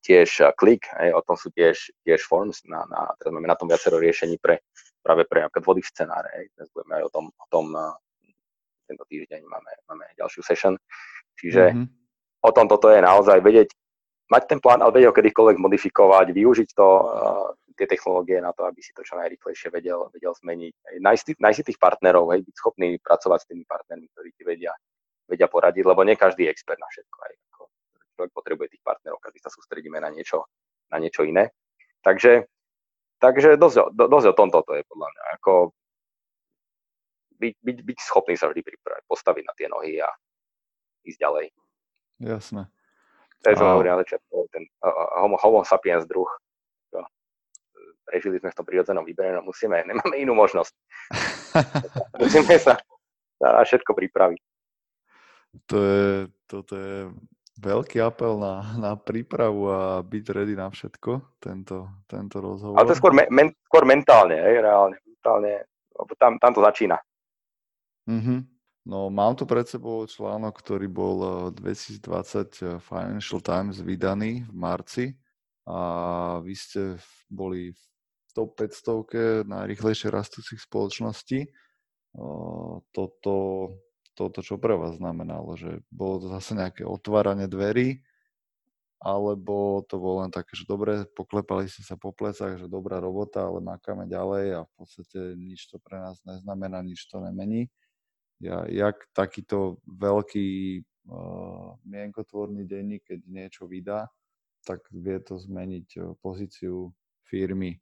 [0.06, 3.58] tiež eh, klik, aj, o tom sú tiež, tiež forms, na, na, teraz máme na
[3.58, 4.62] tom viacero riešení pre,
[5.02, 7.90] práve pre napríklad vody v scenáre, aj, dnes budeme aj o tom, o tom uh,
[8.86, 10.74] tento týždeň máme, máme ďalšiu session,
[11.34, 11.86] čiže mm-hmm.
[12.46, 13.74] o tom toto je naozaj vedieť,
[14.30, 18.64] mať ten plán, ale vedieť ho kedykoľvek modifikovať, využiť to, uh, tie technológie na to,
[18.64, 21.00] aby si to čo najrychlejšie vedel, vedel zmeniť.
[21.36, 24.72] Nájsť tých partnerov, hej, byť schopný pracovať s tými partnermi, ktorí ti vedia,
[25.28, 27.16] vedia poradiť, lebo nie každý je expert na všetko.
[27.20, 27.62] Aj, ako,
[28.16, 30.48] človek potrebuje tých partnerov, každý sa sústredíme na niečo,
[30.88, 31.52] na niečo iné.
[32.00, 32.48] Takže,
[33.20, 35.22] takže dosť, dosť o tomto to je podľa mňa.
[35.36, 35.52] Ako
[37.36, 40.08] byť, byť, byť schopný sa vždy pripraviť, postaviť na tie nohy a
[41.04, 41.46] ísť ďalej.
[42.24, 42.62] Jasné.
[43.44, 46.26] To je, čo hovorí na začiatku, ten uh, homo, homo sapiens druh.
[48.06, 50.72] Prežili sme v tom prírodzenom výbere, no musíme, nemáme inú možnosť.
[52.22, 52.78] musíme sa
[53.42, 54.40] na všetko pripraviť.
[55.72, 56.08] To je,
[56.46, 57.10] toto je
[57.56, 62.76] veľký apel na, na prípravu a byť ready na všetko, tento, tento rozhovor.
[62.76, 65.64] Ale to je skôr, me, men, skôr mentálne, hej, reálne, mentálne,
[66.20, 67.00] tam, tam to začína.
[68.06, 68.38] Mm-hmm.
[68.86, 74.54] No, mám tu pred sebou článok, ktorý bol 2020 eh, eh, Financial Times vydaný v
[74.54, 75.06] marci
[75.66, 76.94] a vy ste
[77.26, 77.82] boli v
[78.36, 81.48] top 500 najrychlejšie rastúcich spoločností.
[82.92, 83.34] Toto
[84.16, 85.60] toto, čo pre vás znamenalo?
[85.60, 88.00] Že bolo to zase nejaké otváranie dverí,
[88.96, 93.44] alebo to bolo len také, že dobre, poklepali ste sa po plecách, že dobrá robota,
[93.44, 97.68] ale makáme ďalej a v podstate nič to pre nás neznamená, nič to nemení.
[98.40, 100.48] Ja, jak takýto veľký
[100.80, 104.08] uh, mienkotvorný denník, keď niečo vydá,
[104.64, 106.88] tak vie to zmeniť pozíciu
[107.28, 107.76] firmy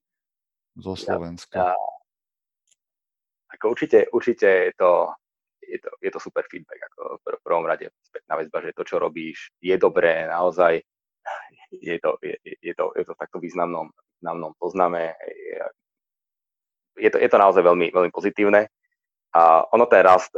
[0.77, 1.59] zo Slovenska.
[1.59, 1.93] Ja, ja.
[3.55, 5.15] Ako určite, určite je to
[5.69, 6.81] je to, je to super feedback.
[6.93, 10.81] Ako v prvom rade spätná väzba, že to, čo robíš, je dobré, naozaj
[11.89, 13.89] je to, je, je to, je to v takto významnom,
[14.21, 15.17] významnom pozname.
[16.95, 18.71] Je to, je to naozaj veľmi, veľmi pozitívne.
[19.35, 20.31] A ono ten rast,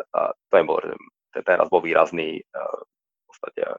[0.49, 3.77] to je bol, že ten rast bol výrazný v podstate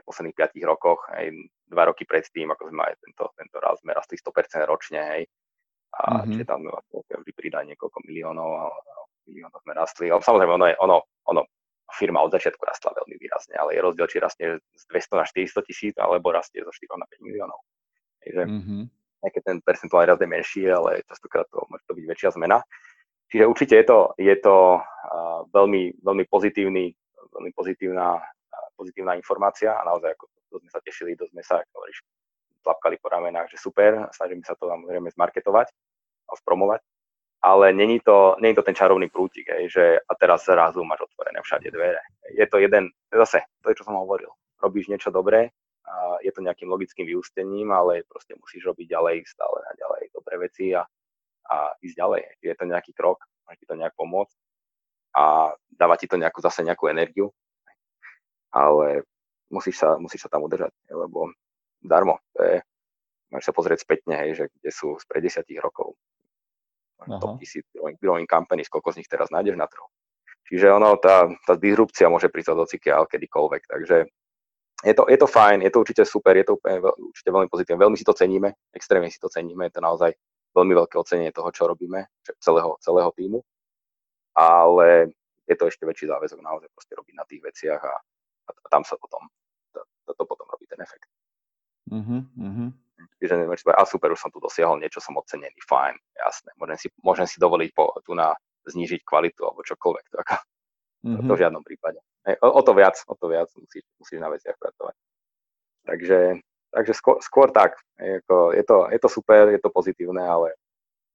[0.00, 1.30] v posledných 5 rokoch, aj
[1.68, 5.22] dva roky predtým, ako sme mali tento, tento rast, sme rastli 100% ročne, hej.
[5.94, 6.30] A mm-hmm.
[6.34, 8.66] čiže tam sme vždy pridali niekoľko miliónov a,
[9.30, 10.06] miliónov sme rastli.
[10.10, 10.96] Ale samozrejme, ono, je, ono,
[11.30, 11.42] ono,
[11.94, 15.68] firma od začiatku rastla veľmi výrazne, ale je rozdiel, či rastie z 200 na 400
[15.68, 17.60] tisíc, alebo rastie zo 4 na 5 miliónov.
[18.18, 18.82] Takže mm-hmm.
[19.22, 22.58] nejaký ten percentuálny rast je menší, ale častokrát to môže to byť väčšia zmena.
[23.30, 26.94] Čiže určite je to, je to uh, veľmi, veľmi pozitívny,
[27.34, 28.18] veľmi pozitívna,
[28.74, 31.98] pozitívna informácia a naozaj ako to sme sa tešili, to sme sa, ako hovoríš,
[32.62, 35.66] tlapkali po ramenách, že super, snažíme sa to samozrejme zmarketovať
[36.30, 36.82] a spromovať
[37.44, 41.44] ale není to, není to ten čarovný prútik, hej, že a teraz zrazu máš otvorené
[41.44, 42.00] všade dvere.
[42.32, 44.32] Je to jeden, zase, to je, čo som hovoril.
[44.64, 45.52] Robíš niečo dobré,
[45.84, 50.34] a je to nejakým logickým vyústením, ale proste musíš robiť ďalej, stále a ďalej dobré
[50.40, 50.88] veci a,
[51.52, 52.22] a ísť ďalej.
[52.40, 54.36] Je to nejaký krok, môže ti to nejak pomôcť
[55.12, 57.28] a dáva ti to nejakú, zase nejakú energiu,
[58.54, 59.02] ale
[59.50, 61.34] musíš sa, musíš sa tam udržať, lebo
[61.82, 62.56] darmo, to je,
[63.34, 65.98] môžeš sa pozrieť spätne, hej, že kde sú z pred desiatich rokov,
[67.02, 67.18] Aha.
[67.18, 69.90] top 1000 growing, growing companies, koľko z nich teraz nájdeš na trhu.
[70.46, 73.96] Čiže ono, tá, tá disrupcia môže prísť od ocikiaľ kedykoľvek, takže
[74.84, 77.80] je to, je to fajn, je to určite super, je to úplne, určite veľmi pozitívne,
[77.80, 80.12] veľmi si to ceníme, extrémne si to ceníme, je to naozaj
[80.52, 82.06] veľmi veľké ocenenie toho, čo robíme,
[82.38, 83.40] celého, celého týmu,
[84.36, 85.16] ale
[85.48, 87.94] je to ešte väčší záväzok naozaj proste robiť na tých veciach a,
[88.48, 89.24] a, tam sa potom,
[89.72, 91.08] to, to, to potom robí ten efekt.
[91.90, 92.70] Uh-huh, uh-huh.
[93.20, 96.88] Čiže neviem, a super, už som tu dosiahol niečo, som ocenený, fajn, jasné, môžem si,
[97.04, 98.32] môžem si dovoliť po, tu na
[98.64, 101.16] znížiť kvalitu alebo čokoľvek, to, ako, mm-hmm.
[101.20, 102.00] to, to v žiadnom prípade.
[102.24, 104.96] Hej, o, o to viac, o to viac musíš, musíš na veciach pracovať.
[105.84, 106.18] Takže,
[106.72, 110.56] takže skôr, skôr tak, je, ako, je, to, je to super, je to pozitívne, ale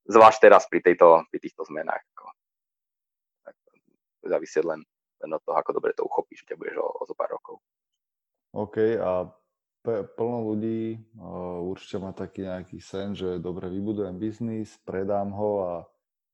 [0.05, 2.25] zvlášť teraz pri, tejto, pri týchto zmenách, ako,
[4.29, 4.85] závisieť len,
[5.23, 7.59] len od toho, ako dobre to uchopíš, že budeš o, o zo pár rokov.
[8.55, 9.29] OK, a
[10.17, 15.73] plno ľudí uh, určite má taký nejaký sen, že dobre, vybudujem biznis, predám ho a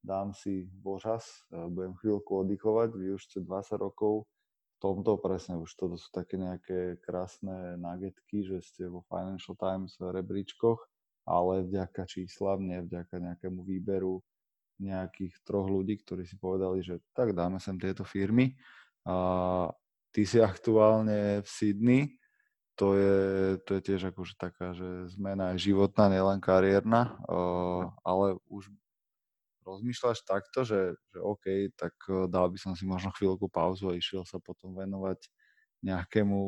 [0.02, 5.62] dám si božas, uh, budem chvíľku oddychovať, vy už ste 20 rokov v tomto presne,
[5.62, 10.82] už toto sú také nejaké krásne nagetky, že ste vo Financial Times rebríčkoch,
[11.26, 14.22] ale vďaka číslam, nie vďaka nejakému výberu
[14.80, 18.56] nejakých troch ľudí, ktorí si povedali, že tak dáme sem tieto firmy.
[19.08, 19.72] A
[20.12, 22.02] ty si aktuálne v Sydney,
[22.76, 23.20] to je,
[23.64, 27.16] to je tiež akože taká, že zmena je životná, nielen kariérna,
[28.04, 28.68] ale už
[29.64, 31.96] rozmýšľaš takto, že, že OK, tak
[32.28, 35.24] dal by som si možno chvíľku pauzu a išiel sa potom venovať
[35.82, 36.40] nejakému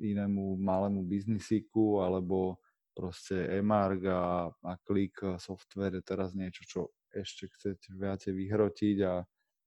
[0.00, 2.56] inému malému biznisíku, alebo
[2.96, 6.80] proste Emark a, a Click software je teraz niečo, čo
[7.12, 9.22] ešte chcete viacej vyhrotiť a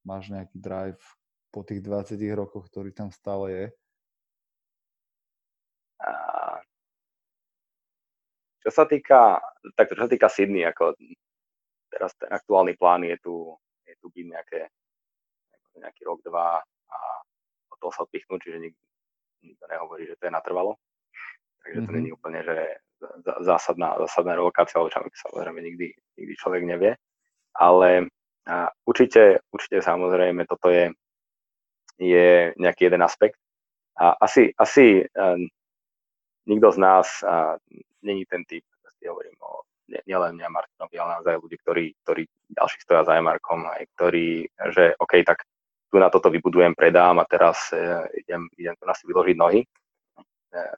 [0.06, 1.02] máš nejaký drive
[1.54, 3.66] po tých 20 rokoch, ktorý tam stále je?
[8.66, 9.38] čo sa týka,
[9.78, 10.98] tak čo sa týka Sydney, ako
[11.94, 13.54] teraz ten aktuálny plán je tu,
[13.86, 14.62] je tu byť nejaké,
[15.78, 16.98] nejaký rok, dva a
[17.70, 18.84] od toho sa odpichnúť, čiže nikto,
[19.46, 20.82] nikto nehovorí, že to je natrvalo.
[21.62, 21.94] Takže to mm-hmm.
[21.94, 22.58] není úplne, že
[23.46, 26.98] zásadná, zásadná relokácia, alebo čo samozrejme nikdy, nikdy človek nevie.
[27.56, 28.12] Ale
[28.46, 30.94] a určite, určite samozrejme toto je
[32.00, 33.40] je nejaký jeden aspekt.
[33.96, 35.40] A asi, asi uh,
[36.48, 37.56] nikto z nás uh,
[38.04, 38.68] není ten typ,
[39.00, 43.70] si hovorím o nielen ja Martinovi, ale naozaj ľudí, ktorí, ktorí ďalší stoja za Emarkom,
[43.70, 45.46] aj ktorí, že OK, tak
[45.94, 49.64] tu na toto vybudujem, predám a teraz uh, idem, idem tu na si vyložiť nohy.
[50.52, 50.76] Uh,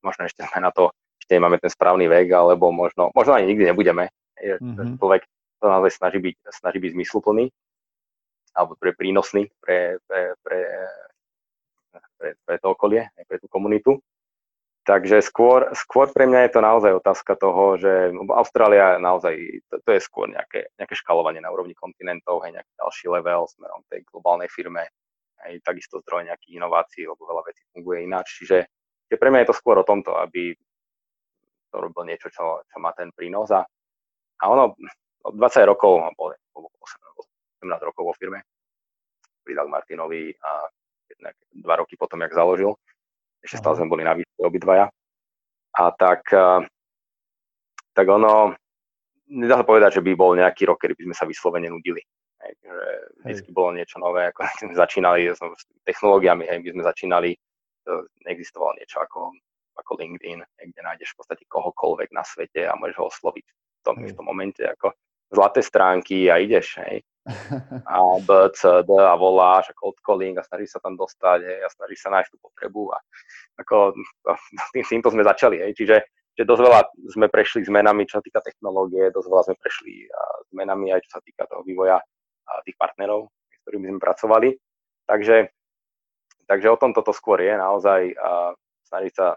[0.00, 0.88] možno ešte sme na to,
[1.20, 4.08] ešte nemáme ten správny vek, alebo možno, možno ani nikdy nebudeme.
[4.36, 5.00] Mm-hmm.
[5.00, 5.28] Človek
[5.60, 7.48] to naozaj snaží byť, snaží byť zmysluplný
[8.56, 10.60] alebo pre prínosný pre, pre, pre,
[12.16, 14.00] pre, pre to okolie, pre tú komunitu.
[14.86, 19.34] Takže skôr, skôr pre mňa je to naozaj otázka toho, že Austrália naozaj,
[19.66, 23.82] to, to je skôr nejaké, nejaké škalovanie na úrovni kontinentov, hej, nejaký ďalší level smerom
[23.90, 24.86] tej globálnej firme,
[25.42, 28.38] aj takisto zdroj nejakých inovácií, lebo veľa vecí funguje ináč.
[28.38, 28.58] Čiže,
[29.10, 30.54] čiže pre mňa je to skôr o tomto, aby
[31.74, 33.50] to robil niečo, čo, čo má ten prínos.
[33.50, 33.66] A,
[34.38, 34.78] a ono,
[35.32, 36.36] 20 rokov, alebo
[37.62, 38.46] 18 rokov vo firme,
[39.42, 40.66] pridal Martinovi a
[41.54, 42.74] dva roky potom, jak založil.
[43.42, 44.90] Ešte stále sme boli na výške obidvaja.
[45.76, 46.26] A tak,
[47.94, 48.56] tak ono,
[49.30, 52.02] nedá sa povedať, že by bol nejaký rok, kedy by sme sa vyslovene nudili.
[52.42, 52.74] Hej, že
[53.22, 55.40] vždycky bolo niečo nové, ako sme začínali s
[55.86, 57.30] technológiami, hej, my sme začínali,
[58.26, 59.30] neexistovalo niečo ako,
[59.78, 63.94] ako LinkedIn, kde nájdeš v podstate kohokoľvek na svete a môžeš ho osloviť v tom,
[64.02, 64.90] v tom momente, ako
[65.32, 67.02] zlaté stránky a ideš, hej
[67.90, 71.58] a B, C, D a voláš a cold calling a snaží sa tam dostať hej,
[71.66, 73.02] a snaží sa nájsť tú potrebu a
[73.58, 73.98] ako
[74.70, 75.96] tým, týmto sme začali, hej, čiže
[76.36, 76.80] že dosť veľa
[77.16, 79.92] sme prešli zmenami, čo sa týka technológie, dosť veľa sme prešli
[80.52, 81.96] zmenami aj čo sa týka toho vývoja
[82.68, 84.48] tých partnerov, s ktorými sme pracovali.
[85.08, 85.48] Takže,
[86.44, 88.12] takže o tom toto skôr je naozaj
[88.86, 89.32] snažiť sa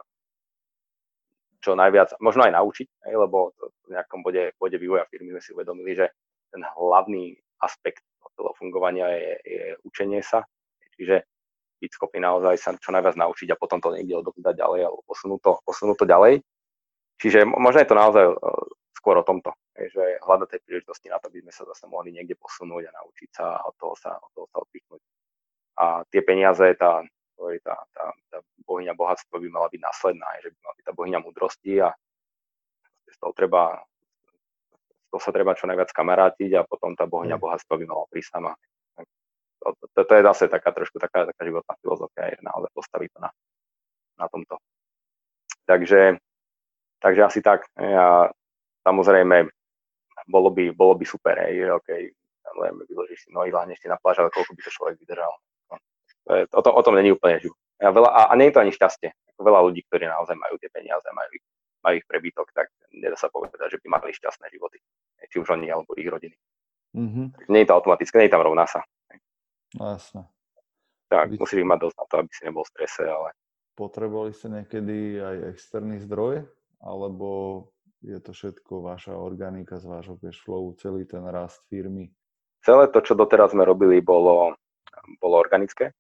[1.60, 3.52] čo najviac, možno aj naučiť, hej, lebo
[3.88, 6.08] v nejakom bode, bode vývoja firmy sme si uvedomili, že
[6.50, 8.04] ten hlavný aspekt
[8.40, 10.48] toho fungovania je, je učenie sa.
[10.96, 11.28] Čiže
[11.80, 15.40] byť schopný naozaj sa čo najviac naučiť a potom to niekde odovzdať ďalej alebo posunúť
[15.44, 16.34] to, posunúť to ďalej.
[17.20, 18.36] Čiže možno je to naozaj uh,
[18.96, 22.36] skôr o tomto, že hľadať tej príležitosti na to, aby sme sa zase mohli niekde
[22.40, 25.02] posunúť a naučiť sa a od toho sa, od toho sa odpichnúť.
[25.80, 27.04] A tie peniaze, tá,
[27.64, 28.38] tá, tá, tá
[28.68, 31.90] bohyňa bohatstva by mala byť následná, že by mala byť tá bohyňa múdrosti a
[33.10, 33.80] z toho treba
[35.10, 37.42] to sa treba čo najviac kamarátiť a potom tá bohňa mm.
[37.42, 38.54] bohatstva by mala prísť sama.
[39.60, 43.20] To, to, to je zase taká trošku taká, taká životná filozofia, je naozaj postaviť to
[43.20, 43.30] na,
[44.22, 44.56] na tomto.
[45.68, 46.16] Takže,
[47.04, 47.68] takže asi tak.
[47.76, 48.32] Ja,
[48.88, 49.52] samozrejme,
[50.32, 51.90] bolo by, bolo by super, hej, že OK,
[52.46, 55.34] samozrejme, vyložíš si nohy, láhneš si na pláž, ale koľko by to človek vydržal.
[56.30, 57.58] No, to o, tom, o není úplne živ.
[57.82, 59.10] Ja veľa, a, a nie je to ani šťastie.
[59.42, 61.46] Veľa ľudí, ktorí naozaj majú tie peniaze, majú ich,
[61.82, 64.78] majú ich prebytok, tak nedá sa povedať, že by mali šťastné životy
[65.30, 66.36] či už oni alebo ich rodiny.
[66.98, 67.54] Mm-hmm.
[67.54, 68.82] Nie je to automatické, nie je tam rovná sa.
[69.78, 70.26] No, jasné.
[71.10, 71.38] Tak, Vy...
[71.38, 73.30] musíš mať dosť na to, aby si nebol v strese, ale...
[73.78, 76.44] Potrebovali ste niekedy aj externý zdroj,
[76.84, 77.30] alebo
[78.04, 82.12] je to všetko vaša organika z vášho cash flow, celý ten rast firmy?
[82.60, 84.58] Celé to, čo doteraz sme robili, bolo,
[85.24, 85.96] bolo organické.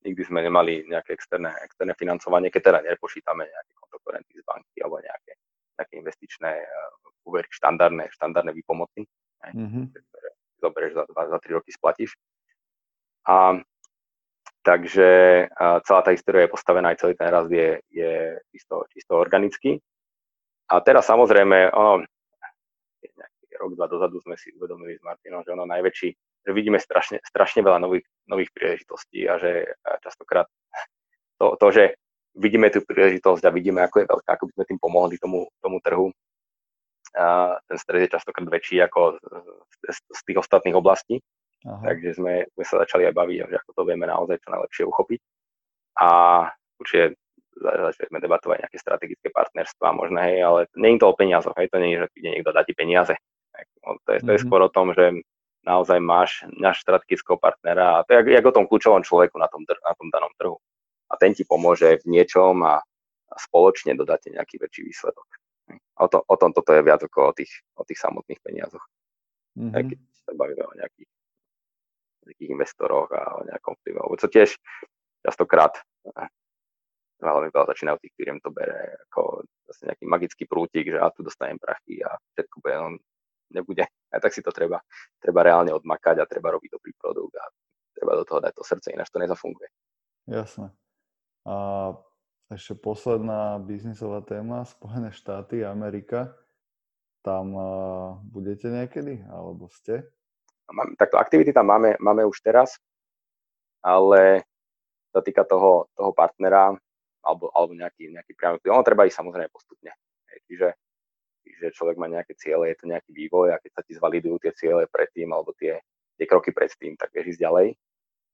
[0.00, 4.96] Nikdy sme nemali nejaké externé, externé financovanie, keď teda nepočítame nejaké kontokorenty z banky alebo
[5.00, 5.36] nejaké,
[5.76, 6.50] nejaké investičné
[7.28, 9.04] úvery štandardné, štandardné výpomoty,
[9.44, 9.84] mm-hmm.
[9.92, 10.28] ktoré
[10.60, 12.16] zoberieš za, za 3 roky, splatíš.
[13.28, 13.60] A,
[14.64, 15.08] takže
[15.84, 19.76] celá tá história je postavená, aj celý ten rast je, je čisto, čisto organický.
[20.70, 22.04] A teraz samozrejme, ono,
[23.02, 26.08] nejaký rok, dva dozadu sme si uvedomili s Martinom, že ono najväčší,
[26.46, 29.74] že vidíme strašne, strašne veľa nových, nových príležitostí a že
[30.06, 30.46] častokrát
[31.42, 31.84] to, to, že
[32.38, 35.82] vidíme tú príležitosť a vidíme, ako je veľká, ako by sme tým pomohli tomu, tomu
[35.82, 36.14] trhu.
[37.18, 39.18] A ten stres je častokrát väčší ako
[39.82, 41.18] z, z tých ostatných oblastí.
[41.66, 41.90] Aha.
[41.90, 45.20] Takže sme, sme sa začali aj baviť, že ako to vieme naozaj čo najlepšie uchopiť.
[46.00, 46.08] A
[46.78, 47.18] určite
[47.60, 51.68] začali sme debatovať nejaké strategické partnerstva možno, hej, ale nie je to o peniazoch, hej,
[51.68, 53.12] to nie je, že príde niekto dá ti peniaze.
[53.84, 54.46] No, to je, to je mm-hmm.
[54.48, 55.20] skôr o tom, že
[55.64, 59.62] naozaj máš náš strategického partnera a to je jak, o tom kľúčovom človeku na tom,
[59.64, 60.56] na tom danom trhu.
[61.10, 62.80] A ten ti pomôže v niečom a,
[63.28, 65.26] a spoločne dodáte nejaký väčší výsledok.
[66.00, 68.82] O, to, o tom toto je viac ako o tých, o tých samotných peniazoch.
[69.58, 69.74] Mm-hmm.
[69.74, 71.10] keď sa bavíme o nejakých,
[72.24, 73.98] nejakých investoroch a o nejakom vplyve.
[73.98, 74.54] Lebo to tiež
[75.26, 75.74] častokrát
[77.20, 81.20] veľmi veľa začínajú tých firiem to bere ako zase nejaký magický prútik, že a tu
[81.20, 82.76] dostanem prachy a všetko bude,
[83.54, 83.84] nebude.
[83.86, 84.78] A tak si to treba,
[85.18, 87.44] treba reálne odmakať a treba robiť dobrý produkt a
[87.94, 89.68] treba do toho dať to srdce, ináč to nezafunguje.
[90.30, 90.70] Jasné.
[91.46, 91.54] A
[92.50, 96.34] ešte posledná biznisová téma, Spojené štáty, Amerika.
[97.20, 100.08] Tam uh, budete niekedy, alebo ste?
[100.96, 102.78] Takto aktivity tam máme, máme už teraz,
[103.84, 104.46] ale
[105.10, 106.72] sa týka toho, toho partnera,
[107.20, 108.72] alebo, alebo nejaký, nejaký priamy vplyv.
[108.72, 109.92] Ono treba ísť samozrejme postupne.
[110.30, 110.68] Hej, čiže,
[111.54, 114.52] čiže človek má nejaké ciele, je to nejaký vývoj a keď sa ti zvalidujú tie
[114.54, 115.78] ciele predtým alebo tie,
[116.16, 117.68] tie kroky predtým, tak vieš ísť ďalej.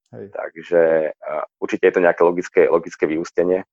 [0.06, 0.26] Hej.
[0.30, 3.66] Takže uh, určite je to nejaké logické, logické vyústenie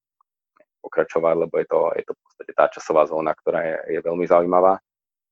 [0.82, 4.26] pokračovať, lebo je to, je to v podstate tá časová zóna, ktorá je, je veľmi
[4.28, 4.76] zaujímavá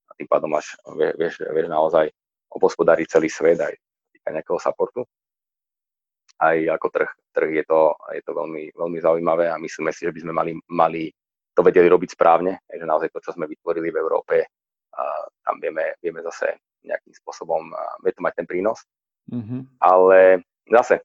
[0.08, 0.78] a tým pádom máš,
[1.18, 2.08] vieš, vieš naozaj
[2.52, 3.74] obospodariť celý svet aj
[4.14, 5.04] týka nejakého supportu
[6.42, 10.12] aj ako trh, trh je, to, je to veľmi, veľmi zaujímavé a myslíme si, že
[10.14, 11.02] by sme mali, mali
[11.52, 14.36] to vedeli robiť správne, že naozaj to, čo sme vytvorili v Európe,
[15.44, 17.72] tam vieme, vieme zase nejakým spôsobom
[18.02, 18.82] vie to mať ten prínos.
[19.30, 19.78] Mm-hmm.
[19.78, 21.04] Ale zase,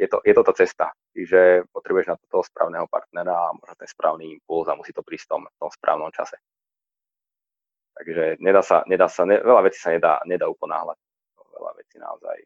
[0.00, 3.74] je to, je to tá cesta, čiže potrebuješ na to toho správneho partnera a možno
[3.76, 6.40] ten správny impuls a musí to prísť v tom, v tom správnom čase.
[7.92, 10.96] Takže nedá sa, nedá sa, ne, veľa vecí sa nedá, nedá uponáhľať.
[11.36, 12.38] Veľa vecí naozaj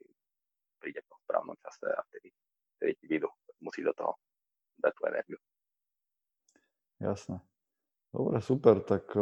[0.83, 2.29] príde v tom správnom čase a vtedy,
[2.77, 3.31] vtedy ti vyjdu.
[3.63, 4.13] Musíš do toho
[4.83, 5.39] dať tú energiu.
[7.01, 7.41] Jasné.
[8.15, 9.13] Dobre, super, tak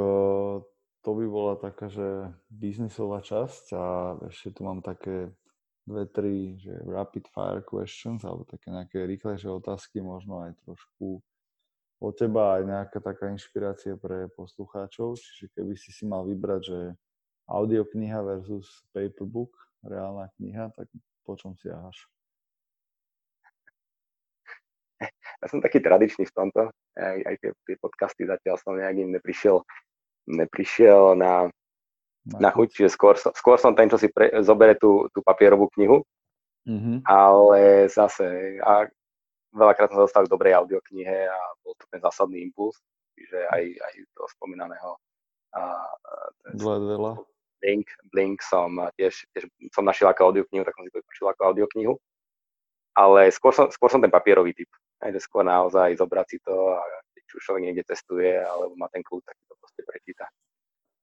[1.05, 3.85] to by bola taká, že biznisová časť a
[4.31, 5.35] ešte tu mám také
[5.85, 11.21] dve, tri, že rapid fire questions, alebo také nejaké rýchlejšie otázky, možno aj trošku
[12.01, 15.21] od teba aj nejaká taká inšpirácia pre poslucháčov.
[15.21, 16.81] Čiže keby si si mal vybrať, že
[17.51, 19.53] audiokniha versus paperbook,
[19.85, 20.89] reálna kniha, tak
[21.25, 22.14] po čom siahaš?
[25.45, 26.73] Ja som taký tradičný v tomto.
[26.97, 29.61] Aj, aj tie, tie podcasty zatiaľ som nejak im neprišiel,
[30.25, 31.53] neprišiel na,
[32.25, 36.01] na chuť, čiže skôr, skôr som ten, čo si pre, zobere tú, tú papierovú knihu,
[36.65, 37.05] mm-hmm.
[37.05, 38.89] ale zase a
[39.53, 42.81] veľakrát som dostal k dobrej audioknihe a bol to ten zásadný impuls,
[43.13, 44.97] čiže aj, aj toho spomínaného
[45.55, 46.13] a, a
[47.65, 51.41] Blink, Blink som tiež, tiež som našiel ako audioknihu, tak som si to vypočul ako
[51.49, 51.95] audioknihu.
[52.95, 54.69] Ale skôr som, skôr som ten papierový typ.
[55.05, 56.81] Aj skôr naozaj zobrať si to a
[57.13, 60.25] keď už človek niekde testuje alebo má ten kľúč, tak to proste prečíta.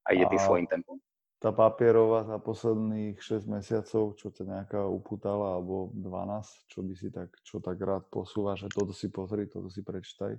[0.10, 0.97] A ide tým svojím tempom.
[1.41, 7.10] Tá papierová za posledných 6 mesiacov, čo ťa nejaká upútala, alebo 12, čo by si
[7.10, 10.38] tak, čo tak rád posúva, že toto si pozri, toto si prečítaj.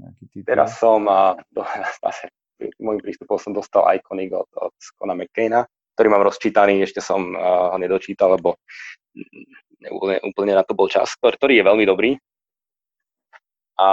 [0.00, 0.48] Nejaký titul.
[0.48, 1.60] Teraz som, a, do,
[2.04, 2.32] zase
[2.80, 5.64] môjim prístupom som dostal Iconic od, od Scona McCaina,
[5.96, 8.56] ktorý mám rozčítaný, ešte som uh, ho nedočítal, lebo
[9.92, 12.16] úplne, úplne na to bol čas, ktorý je veľmi dobrý.
[13.80, 13.86] A,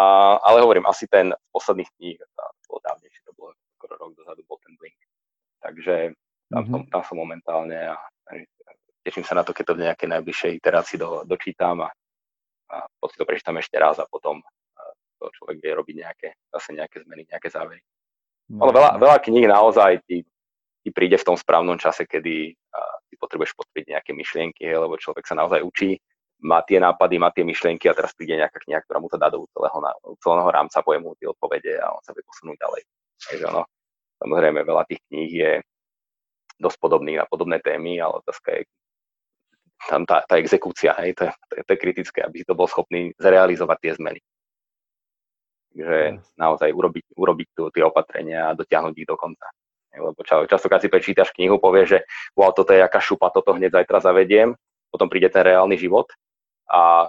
[0.43, 4.59] ale hovorím, asi ten z posledných to bolo dávnejšie, to bolo skoro rok dozadu, bol
[4.59, 4.99] ten Blink.
[5.63, 6.11] Takže
[6.51, 6.73] tam, mm-hmm.
[6.75, 8.31] tam, tam som momentálne a, a
[9.07, 11.89] teším sa na to, keď to v nejakej najbližšej iterácii do, dočítam a,
[12.67, 14.43] a potom si to prečítam ešte raz a potom
[15.17, 17.81] to človek vie robiť nejaké, zase nejaké zmeny, nejaké závery.
[18.47, 18.63] No.
[18.63, 20.23] Ale veľa, veľa kníh naozaj ti,
[20.85, 25.25] ti príde v tom správnom čase, kedy uh, ty potrebuješ potvrdiť nejaké myšlienky, lebo človek
[25.27, 25.99] sa naozaj učí,
[26.43, 29.33] má tie nápady, má tie myšlienky a teraz príde nejaká kniha, ktorá mu to dá
[29.33, 29.77] do celého,
[30.21, 32.81] celého rámca, povie mu tie odpovede a on sa vie posunúť ďalej.
[33.17, 33.61] Takže ono,
[34.21, 35.51] samozrejme, veľa tých kníh je
[36.61, 38.61] dosť podobných na podobné témy, ale otázka je
[39.89, 43.13] tam tá, tá exekúcia, hej, to, to, to je kritické, aby si to bol schopný
[43.21, 44.19] zrealizovať tie zmeny.
[45.77, 46.01] Takže
[46.33, 49.45] naozaj urobiť, urobiť tu, tie opatrenia a dotiahnuť ich do konca.
[49.93, 51.97] Lebo častokrát si prečítaš knihu, povie, že
[52.33, 54.57] wow, toto je jaká šupa, toto hneď zajtra zavediem,
[54.89, 56.09] potom príde ten reálny život
[56.71, 57.07] a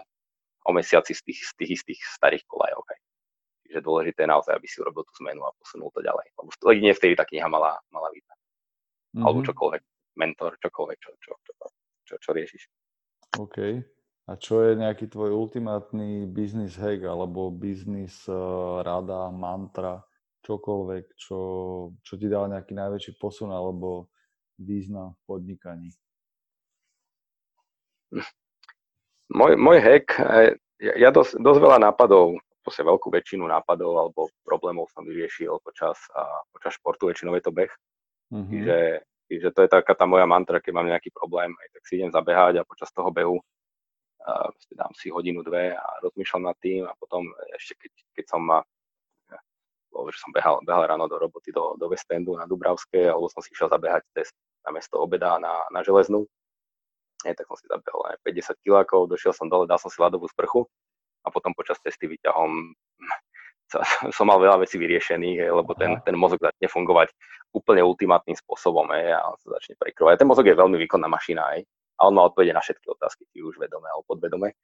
[0.69, 2.85] o mesiaci z tých, z tých istých starých kolajov.
[2.93, 3.01] Hej.
[3.69, 6.29] Čiže dôležité je naozaj, aby si urobil tú zmenu a posunul to ďalej.
[6.37, 8.37] Lebo jedine vtedy tá kniha mala, mala význam.
[8.37, 9.25] Mm-hmm.
[9.25, 9.83] Alebo čokoľvek,
[10.21, 11.53] mentor, čokoľvek, čo, čo, čo,
[12.05, 12.63] čo, čo riešiš.
[13.41, 13.59] OK.
[14.29, 20.05] A čo je nejaký tvoj ultimátny business hack alebo business uh, rada, mantra,
[20.45, 21.41] čokoľvek, čo,
[22.05, 24.13] čo ti dá nejaký najväčší posun alebo
[24.61, 25.89] význam v podnikaní?
[29.29, 34.89] Môj, môj hack, eh, ja, dosť, dosť veľa nápadov, proste veľkú väčšinu nápadov alebo problémov
[34.93, 37.73] som vyriešil počas, a, počas športu, väčšinou je to beh.
[38.29, 38.51] Mm-hmm.
[38.53, 38.79] Čiže,
[39.29, 42.13] čiže to je taká tá moja mantra, keď mám nejaký problém, aj tak si idem
[42.13, 43.41] zabehať a počas toho behu
[44.29, 48.43] a dám si hodinu, dve a rozmýšľam nad tým a potom ešte keď, keď som
[48.45, 48.61] ma
[49.89, 53.43] že som behal, behal ráno do roboty do, do West Endu na Dubravské, alebo som
[53.43, 54.31] si išiel zabehať cez
[54.63, 56.23] na mesto obeda na, na železnú.
[57.27, 60.31] Je, tak som si zabehol aj 50 kilákov, došiel som dole, dal som si ľadovú
[60.31, 60.63] sprchu
[61.27, 62.75] a potom počas cesty výťahom
[64.17, 67.13] som mal veľa vecí vyriešených, lebo ten, ten mozog začne fungovať
[67.53, 70.25] úplne ultimátnym spôsobom je, a sa začne prekrovať.
[70.25, 71.59] Ten mozog je veľmi výkonná mašina aj,
[71.99, 74.55] a on má odpovede na všetky otázky, či už vedome alebo podvedome.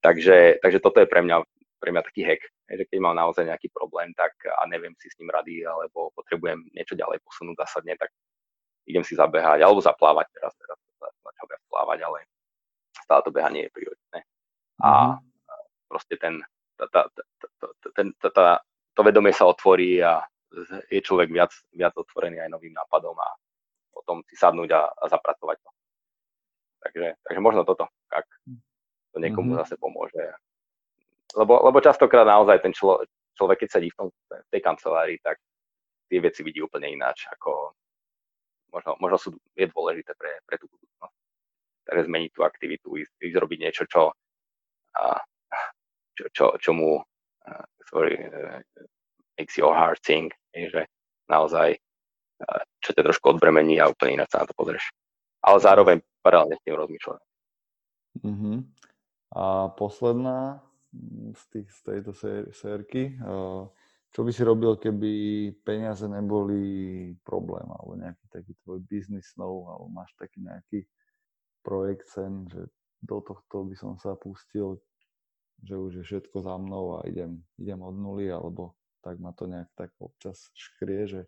[0.00, 1.36] Takže, takže toto je pre mňa,
[1.78, 5.18] pre mňa taký hack, že keď mám naozaj nejaký problém tak a neviem si s
[5.20, 8.08] ním rady, alebo potrebujem niečo ďalej posunúť zásadne, tak
[8.88, 10.77] idem si zabehať alebo zaplávať teraz, teraz
[11.78, 12.18] plávať, ale
[13.06, 14.18] stále to behanie je prioritné.
[14.82, 15.18] A mhm.
[15.86, 16.42] proste ten,
[16.74, 18.46] tá, tá, tá, ten, tá, tá,
[18.98, 20.26] to vedomie sa otvorí a
[20.90, 23.28] je človek viac, viac otvorený aj novým nápadom a
[23.94, 25.70] potom si sadnúť a, a zapracovať to.
[26.78, 28.26] Takže, takže možno toto, ak
[29.12, 29.62] to niekomu mm-hmm.
[29.66, 30.22] zase pomôže.
[31.36, 33.04] Lebo, lebo častokrát naozaj ten člo,
[33.36, 35.36] človek, keď sedí v, tom, v tej kancelárii, tak
[36.08, 37.76] tie veci vidí úplne ináč, ako
[38.72, 41.17] možno, možno sú, je dôležité pre, pre tú budúcnosť.
[41.88, 44.12] Zmeniť tú aktivitu, ísť, ísť robiť niečo, čo,
[44.92, 45.04] a,
[46.12, 48.60] čo, čo, čo mu uh, sorry, uh,
[49.40, 50.84] makes your heart sing, že
[51.32, 51.80] naozaj
[52.44, 54.92] uh, čo ťa trošku odbremení a úplne ináč sa na to pozrieš.
[55.40, 57.20] Ale zároveň paralelne s tým rozmýšľať.
[58.26, 58.56] Uh-huh.
[59.32, 60.60] A posledná
[61.32, 63.64] z, tých, z tejto sér- sérky, uh,
[64.08, 65.12] čo by si robil, keby
[65.64, 70.80] peniaze neboli problém, alebo nejaký taký tvoj business snow, alebo máš taký nejaký
[71.62, 72.66] projekt sen, že
[73.02, 74.82] do tohto by som sa pustil,
[75.62, 79.46] že už je všetko za mnou a idem, idem od nuly, alebo tak ma to
[79.46, 81.20] nejak tak občas škrie, že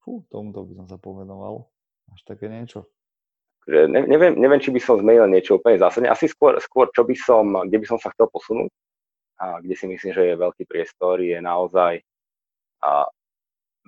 [0.00, 1.68] fú, tomuto by som sa pomenoval.
[2.08, 2.88] Máš také niečo?
[3.68, 6.08] ne, neviem, neviem, či by som zmenil niečo úplne zásadne.
[6.08, 8.72] Asi skôr, skôr, čo by som, kde by som sa chcel posunúť
[9.38, 12.00] a kde si myslím, že je veľký priestor, je naozaj
[12.80, 13.04] a,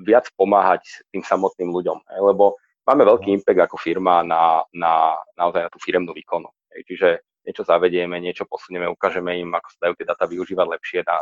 [0.05, 1.99] viac pomáhať tým samotným ľuďom.
[2.21, 2.61] Lebo
[2.91, 6.51] máme veľký impact ako firma na, na naozaj na tú firemnú výkonu.
[6.75, 11.15] Čiže niečo zavedieme, niečo posunieme, ukážeme im, ako sa dajú tie data využívať lepšie, a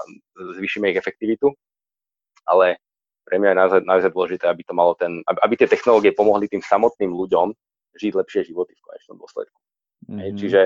[0.57, 1.53] zvýšime ich efektivitu,
[2.49, 2.81] ale
[3.29, 6.49] pre mňa je naozaj, naozaj dôležité, aby to malo ten, aby, aby tie technológie pomohli
[6.49, 7.53] tým samotným ľuďom
[8.01, 9.59] žiť lepšie životy v konečnom dôsledku.
[10.09, 10.37] Mm-hmm.
[10.41, 10.61] Čiže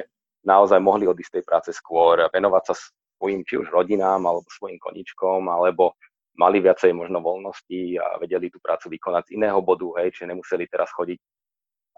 [0.46, 2.74] naozaj mohli odísť tej práce skôr, venovať sa
[3.18, 5.98] svojim či už rodinám, alebo svojim koničkom, alebo
[6.36, 10.64] mali viacej možno voľnosti a vedeli tú prácu vykonať z iného bodu, hej, čiže nemuseli
[10.68, 11.18] teraz chodiť.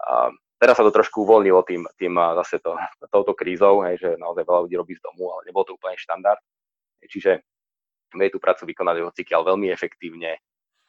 [0.05, 0.29] A
[0.59, 2.13] teraz sa to trošku uvoľnilo tým, tým
[2.43, 2.75] zase to,
[3.13, 6.41] touto krízou, hej, že naozaj veľa ľudí robí z domu, ale nebol to úplne štandard.
[7.05, 7.45] Čiže
[8.15, 10.39] vie tú prácu vykonať hocikiaľ veľmi efektívne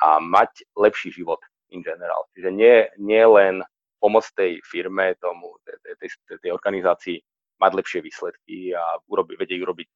[0.00, 1.40] a mať lepší život
[1.72, 2.28] in general.
[2.36, 3.64] Čiže nie, nie len
[3.98, 6.08] pomôcť tej firme, tomu, tej, tej,
[6.40, 7.16] tej organizácii
[7.56, 9.88] mať lepšie výsledky a urobi, vedieť urobiť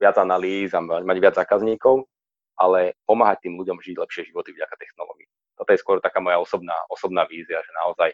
[0.00, 2.08] viac analýz a mať viac zákazníkov,
[2.54, 5.28] ale pomáhať tým ľuďom žiť lepšie životy vďaka technológii.
[5.54, 8.10] Toto je skôr taká moja osobná, osobná vízia, že naozaj,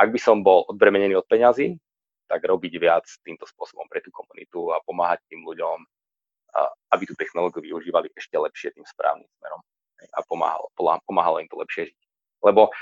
[0.00, 1.76] ak by som bol odbremenený od peňazí,
[2.28, 5.84] tak robiť viac týmto spôsobom pre tú komunitu a pomáhať tým ľuďom,
[6.92, 9.60] aby tú technológiu využívali ešte lepšie tým správnym smerom
[10.02, 10.68] a pomáhalo,
[11.04, 12.00] pomáhalo im to lepšie žiť.
[12.44, 12.72] Lebo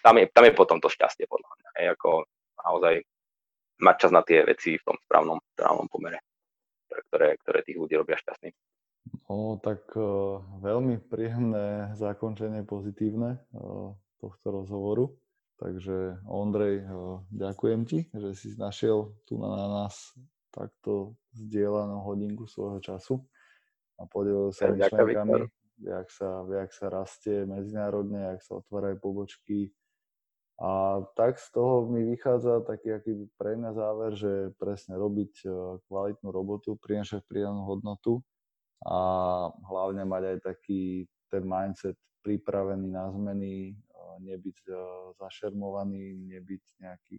[0.00, 1.70] tam je, tam je potom to šťastie podľa mňa.
[1.76, 2.10] Je ako
[2.60, 2.94] naozaj
[3.80, 6.24] mať čas na tie veci v tom správnom, správnom pomere,
[6.88, 8.52] ktoré, ktoré tých ľudí robia šťastným.
[9.30, 15.14] No, tak uh, veľmi príjemné zakončenie pozitívne uh, tohto rozhovoru.
[15.60, 20.14] Takže Ondrej, uh, ďakujem ti, že si našiel tu na, na nás
[20.50, 23.22] takto zdieľanú hodinku svojho času
[24.00, 25.46] a podelil sa myšlenkami,
[25.86, 29.70] jak sa, jak sa rastie medzinárodne, jak sa otvárajú pobočky.
[30.60, 35.48] A tak z toho mi vychádza taký aký pre mňa záver, že presne robiť e,
[35.88, 38.20] kvalitnú robotu, prinašať pridanú hodnotu
[38.86, 38.98] a
[39.68, 43.74] hlavne mať aj taký ten mindset pripravený na zmeny, e,
[44.24, 44.72] nebyť e,
[45.20, 47.16] zašermovaný, nebyť nejaký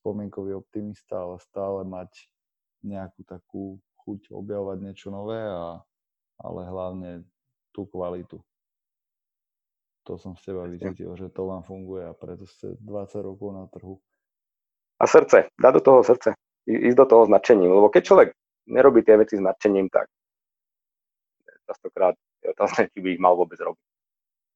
[0.00, 2.28] spomienkový optimista, ale stále mať
[2.84, 5.80] nejakú takú chuť objavovať niečo nové, a,
[6.40, 7.10] ale hlavne
[7.74, 8.40] tú kvalitu.
[10.08, 13.68] To som z teba vycítil, že to vám funguje a preto ste 20 rokov na
[13.68, 14.00] trhu.
[14.98, 16.32] A srdce, dá do toho srdce,
[16.64, 18.28] ísť do toho značením, lebo keď človek
[18.72, 20.08] nerobí tie veci s nadšením, tak
[21.68, 23.86] častokrát je otázne, či by ich mal vôbec robiť.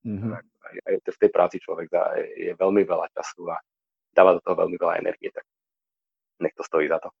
[0.03, 0.31] Mm-hmm.
[0.35, 3.57] Aj, aj v tej práci človek dá, je veľmi veľa času a
[4.11, 5.45] dáva do toho veľmi veľa energie, tak
[6.43, 7.09] nech to stojí za to.